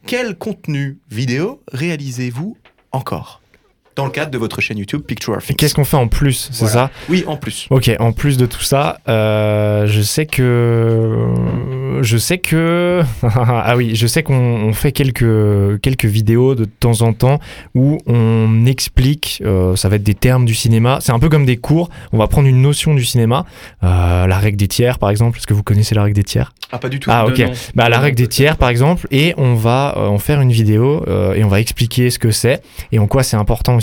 [0.06, 2.56] quel contenu vidéo réalisez-vous
[2.92, 3.40] encore
[3.98, 6.64] dans le cadre de votre chaîne YouTube Picture Things qu'est-ce qu'on fait en plus, c'est
[6.66, 6.72] Voilà.
[6.72, 7.66] ça Oui, en plus.
[7.70, 11.26] Ok, en plus de tout ça, euh, je sais que
[12.00, 17.02] je sais que ah oui, je sais qu'on on fait quelques quelques vidéos de temps
[17.02, 17.40] en temps
[17.74, 20.98] où on explique, euh, ça va être des termes du cinéma.
[21.00, 21.90] C'est un peu comme des cours.
[22.12, 23.46] On va prendre une notion du cinéma,
[23.82, 25.38] euh, la règle des tiers par exemple.
[25.38, 26.52] Est-ce que vous connaissez la règle des tiers?
[26.70, 27.10] Ah, pas du tout.
[27.12, 27.42] Ah ok.
[27.74, 31.42] Bah, la règle des tiers, par exemple, et on va en faire une vidéo et
[31.42, 33.80] on va expliquer ce que c'est et en quoi c'est important au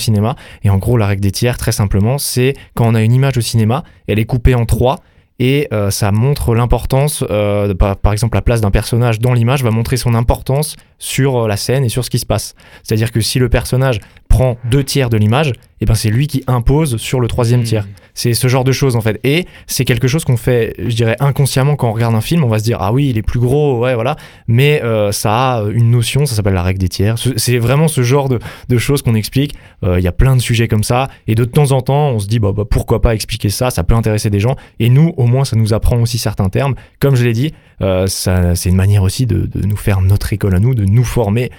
[0.63, 3.37] Et en gros, la règle des tiers, très simplement, c'est quand on a une image
[3.37, 4.99] au cinéma, elle est coupée en trois
[5.37, 9.71] et euh, ça montre l'importance, euh, par exemple, la place d'un personnage dans l'image va
[9.71, 12.55] montrer son importance sur euh, la scène et sur ce qui se passe.
[12.83, 13.99] C'est-à-dire que si le personnage
[14.35, 17.63] prend deux tiers de l'image, et ben c'est lui qui impose sur le troisième Hmm.
[17.63, 17.87] tiers.
[18.13, 19.19] C'est ce genre de choses en fait.
[19.25, 22.43] Et c'est quelque chose qu'on fait, je dirais, inconsciemment quand on regarde un film.
[22.45, 24.15] On va se dire, ah oui, il est plus gros, ouais, voilà.
[24.47, 27.17] Mais euh, ça a une notion, ça s'appelle la règle des tiers.
[27.17, 29.55] Ce- C'est vraiment ce genre de, de choses qu'on explique.
[29.83, 31.09] Euh, Il y a plein de sujets comme ça.
[31.27, 33.69] Et de temps en temps, on se dit, bah, bah, pourquoi pas expliquer ça?
[33.69, 34.55] Ça peut intéresser des gens.
[34.79, 36.75] Et nous, au moins, ça nous apprend aussi certains termes.
[36.99, 40.55] Comme je l'ai dit, euh, c'est une manière aussi de, de nous faire notre école
[40.55, 41.51] à nous, de nous former.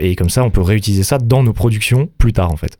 [0.00, 2.78] Et comme ça, on peut réutiliser ça dans nos productions plus tard, en fait.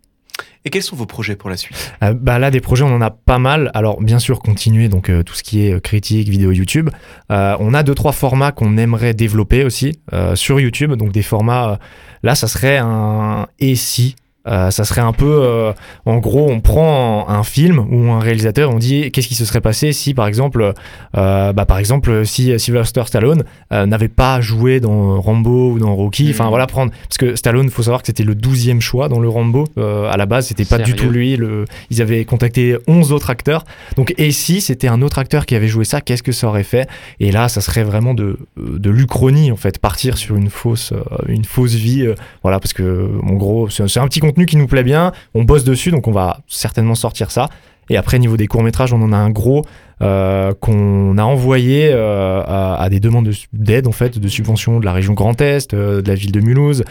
[0.65, 1.93] Et quels sont vos projets pour la suite?
[2.03, 3.71] Euh, bah là, des projets, on en a pas mal.
[3.75, 6.91] Alors, bien sûr, continuer donc euh, tout ce qui est euh, critique, vidéo YouTube.
[7.31, 9.99] On a deux trois formats qu'on aimerait développer aussi
[10.35, 10.93] sur YouTube.
[10.93, 11.79] Donc des formats.
[12.23, 14.17] là, ça serait un et si.
[14.49, 15.73] Euh, ça serait un peu, euh,
[16.05, 19.61] en gros, on prend un film ou un réalisateur, on dit qu'est-ce qui se serait
[19.61, 20.73] passé si, par exemple,
[21.17, 26.29] euh, bah, par exemple, si Sylvester Stallone n'avait pas joué dans Rambo ou dans Rocky.
[26.31, 26.51] Enfin Mhm.
[26.51, 29.65] voilà, prendre parce que Stallone, faut savoir que c'était le 12e choix dans le Rambo.
[29.77, 31.37] À la base, c'était pas du tout lui.
[31.37, 33.65] Le, ils avaient contacté 11 autres acteurs.
[33.97, 36.63] Donc, et si c'était un autre acteur qui avait joué ça, qu'est-ce que ça aurait
[36.65, 36.89] fait?
[37.21, 40.93] Et là, ça serait vraiment de, de l'uchronie, en fait, partir sur une fausse,
[41.29, 42.07] une fausse vie.
[42.43, 45.13] voilà, parce que, en gros, c'est c'est un petit contenu qui nous plaît bien.
[45.35, 47.49] On bosse dessus, donc on va certainement sortir ça.
[47.91, 49.67] Et après, niveau des courts-métrages, on en a un gros
[50.03, 54.81] euh, qu'on a envoyé euh, à, à des demandes de- d'aide, en fait, de subventions
[54.81, 56.85] de la région Grand Est, euh, de la ville de Mulhouse.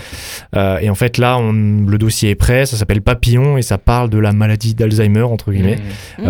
[0.82, 2.66] Et en fait, là, on, le dossier est prêt.
[2.66, 5.78] Ça s'appelle Papillon et ça parle de la maladie d'Alzheimer, entre guillemets.
[6.20, 6.26] Mmh.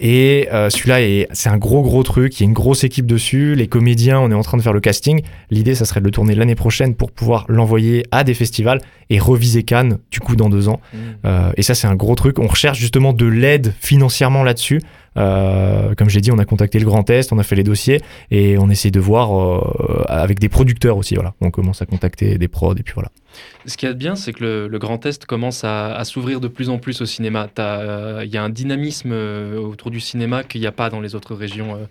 [0.00, 2.38] Et celui-là, est- c'est un gros gros truc.
[2.38, 3.54] Il y a une grosse équipe dessus.
[3.54, 5.22] Les comédiens, on est en train de faire le casting.
[5.50, 9.18] L'idée, ça serait de le tourner l'année prochaine pour pouvoir l'envoyer à des festivals et
[9.18, 10.80] reviser Cannes, du coup, dans deux ans.
[10.92, 11.28] Mmh.
[11.56, 12.38] Et ça, c'est un gros truc.
[12.38, 14.80] On recherche justement de l'aide financièrement là-dessus.
[15.16, 18.00] Euh, comme j'ai dit, on a contacté le Grand Est, on a fait les dossiers
[18.30, 21.14] et on essaie de voir euh, avec des producteurs aussi.
[21.14, 23.10] Voilà, on commence à contacter des prods et puis voilà.
[23.66, 26.48] Ce qui est bien, c'est que le, le Grand Est commence à, à s'ouvrir de
[26.48, 27.48] plus en plus au cinéma.
[27.54, 30.90] T'as, euh, Il y a un dynamisme euh, autour du cinéma qu'il n'y a pas
[30.90, 31.74] dans les autres régions.
[31.74, 31.84] euh.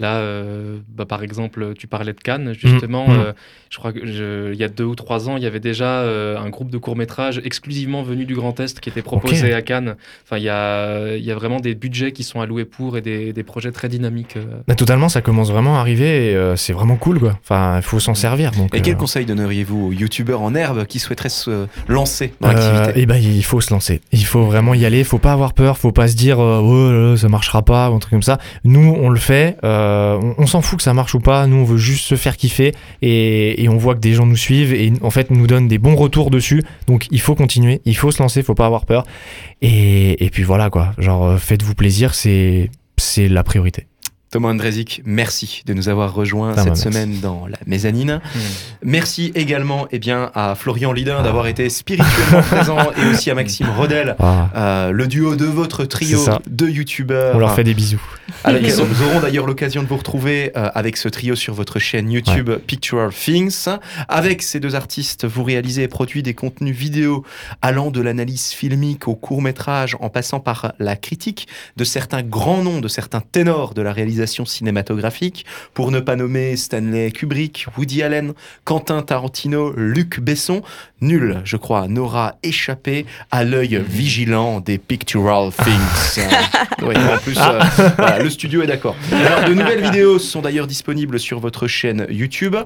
[0.00, 3.08] Là, euh, bah, par exemple, tu parlais de Cannes, justement.
[3.08, 3.18] Mhm.
[3.18, 3.32] euh,
[3.68, 6.02] je crois que je- il y a deux ou trois ans, il y avait déjà
[6.02, 9.96] euh, un groupe de courts-métrages exclusivement venu du Grand Est qui était proposé à Cannes.
[10.24, 13.00] Enfin, il y a, il y a vraiment des budgets qui sont alloués pour et
[13.00, 14.36] des, des projets très dynamiques.
[14.36, 14.44] euh.
[14.68, 17.36] Bah, totalement, ça commence vraiment à arriver et euh, c'est vraiment cool quoi.
[17.42, 18.52] Enfin, il faut s'en servir.
[18.52, 22.48] Donc, Et quel euh, conseil donneriez-vous aux youtubeurs en herbe qui souhaiteraient se lancer dans
[22.52, 24.00] l'activité et ben il faut se lancer.
[24.12, 25.04] Il faut vraiment y aller.
[25.04, 25.78] Faut pas avoir peur.
[25.78, 28.38] Faut pas se dire euh, oh ça marchera pas ou un truc comme ça.
[28.64, 29.56] Nous on le fait.
[29.64, 31.46] euh, on, on s'en fout que ça marche ou pas.
[31.46, 34.36] Nous on veut juste se faire kiffer et, et on voit que des gens nous
[34.36, 36.64] suivent et en fait nous donnent des bons retours dessus.
[36.86, 37.80] Donc il faut continuer.
[37.84, 38.42] Il faut se lancer.
[38.42, 39.04] Faut pas avoir peur.
[39.62, 40.94] Et, et puis voilà quoi.
[40.98, 42.14] Genre euh, faites-vous plaisir.
[42.14, 43.86] C'est c'est la priorité.
[44.30, 46.82] Thomas Andrezic, merci de nous avoir rejoints cette merci.
[46.82, 48.20] semaine dans la mezzanine.
[48.22, 48.38] Mmh.
[48.82, 53.68] Merci également eh bien, à Florian Lidin d'avoir été spirituellement présent et aussi à Maxime
[53.74, 57.36] Rodel, Ah, euh, le duo de votre trio de youtubeurs.
[57.36, 58.02] on leur fait des bisous.
[58.46, 62.50] Nous aurons d'ailleurs l'occasion de vous retrouver euh, avec ce trio sur votre chaîne YouTube
[62.66, 63.66] Pictural Things.
[64.08, 67.24] Avec ces deux artistes, vous réalisez et produisez des contenus vidéo
[67.62, 71.48] allant de l'analyse filmique au court métrage, en passant par la critique
[71.78, 76.56] de certains grands noms, de certains ténors de la réalisation cinématographique, pour ne pas nommer
[76.56, 80.62] Stanley Kubrick, Woody Allen, Quentin Tarantino, Luc Besson.
[81.00, 86.24] Nul, je crois, n'aura échappé à l'œil vigilant des Pictural Things.
[86.82, 87.60] Oui, en plus, euh,
[87.96, 88.94] voilà, le studio est d'accord.
[89.12, 92.56] Alors, de nouvelles vidéos sont d'ailleurs disponibles sur votre chaîne YouTube.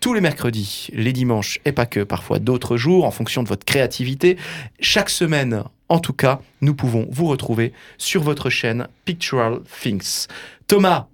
[0.00, 3.64] Tous les mercredis, les dimanches et pas que, parfois d'autres jours, en fonction de votre
[3.64, 4.36] créativité.
[4.80, 10.28] Chaque semaine, en tout cas, nous pouvons vous retrouver sur votre chaîne Pictural Things.
[10.68, 11.06] Thomas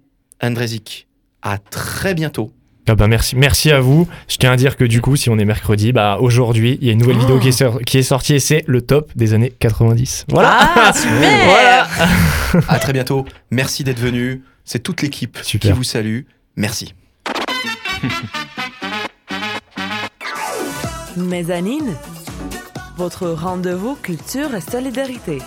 [0.43, 1.07] Andrezik,
[1.41, 2.51] à très bientôt.
[2.87, 4.07] Ah bah merci, merci à vous.
[4.27, 6.89] Je tiens à dire que du coup, si on est mercredi, bah aujourd'hui, il y
[6.89, 9.33] a une nouvelle vidéo qui est, sor- qui est sortie et c'est le top des
[9.33, 10.25] années 90.
[10.29, 10.57] Voilà.
[10.75, 11.87] Ah, super Voilà.
[12.69, 13.25] À très bientôt.
[13.49, 14.43] Merci d'être venu.
[14.65, 16.21] C'est toute l'équipe qui vous salue.
[16.57, 16.93] Merci.
[21.17, 21.95] Mezzanine,
[22.97, 25.39] votre rendez-vous culture et solidarité.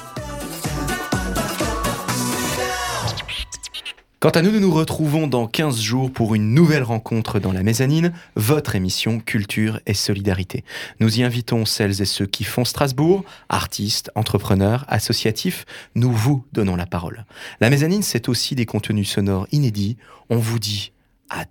[4.21, 7.63] Quant à nous, nous nous retrouvons dans 15 jours pour une nouvelle rencontre dans la
[7.63, 10.65] mezzanine, votre émission Culture et Solidarité.
[10.99, 16.75] Nous y invitons celles et ceux qui font Strasbourg, artistes, entrepreneurs, associatifs, nous vous donnons
[16.75, 17.27] la parole.
[17.61, 19.97] La mezzanine, c'est aussi des contenus sonores inédits.
[20.31, 20.91] On vous dit
[21.31, 21.45] à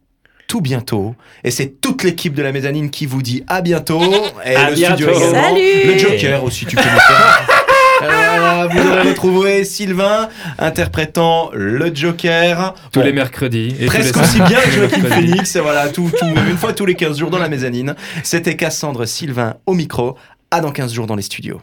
[0.47, 1.15] tout bientôt.
[1.45, 4.01] Et c'est toute l'équipe de la mezzanine qui vous dit à bientôt.
[4.45, 5.17] Et À le studio bientôt.
[5.17, 5.41] également.
[5.41, 7.47] Salut Le Joker aussi, tu peux le faire.
[7.99, 10.29] Voilà, vous aurez retrouvé Sylvain
[10.59, 12.73] interprétant le Joker.
[12.91, 13.75] Tous Bon, les mercredis.
[13.79, 15.01] Et Presque tous les aussi bien que Joaquin.
[15.09, 17.95] Phoenix, voilà, tout, tout- une fois tous les 15 jours dans la mezzanine.
[18.23, 20.15] C'était Cassandre Sylvain au micro.
[20.51, 21.61] À dans 15 jours dans les studios.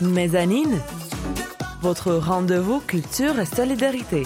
[0.00, 0.80] Mezzanine,
[1.82, 4.24] votre rendez-vous culture et solidarité.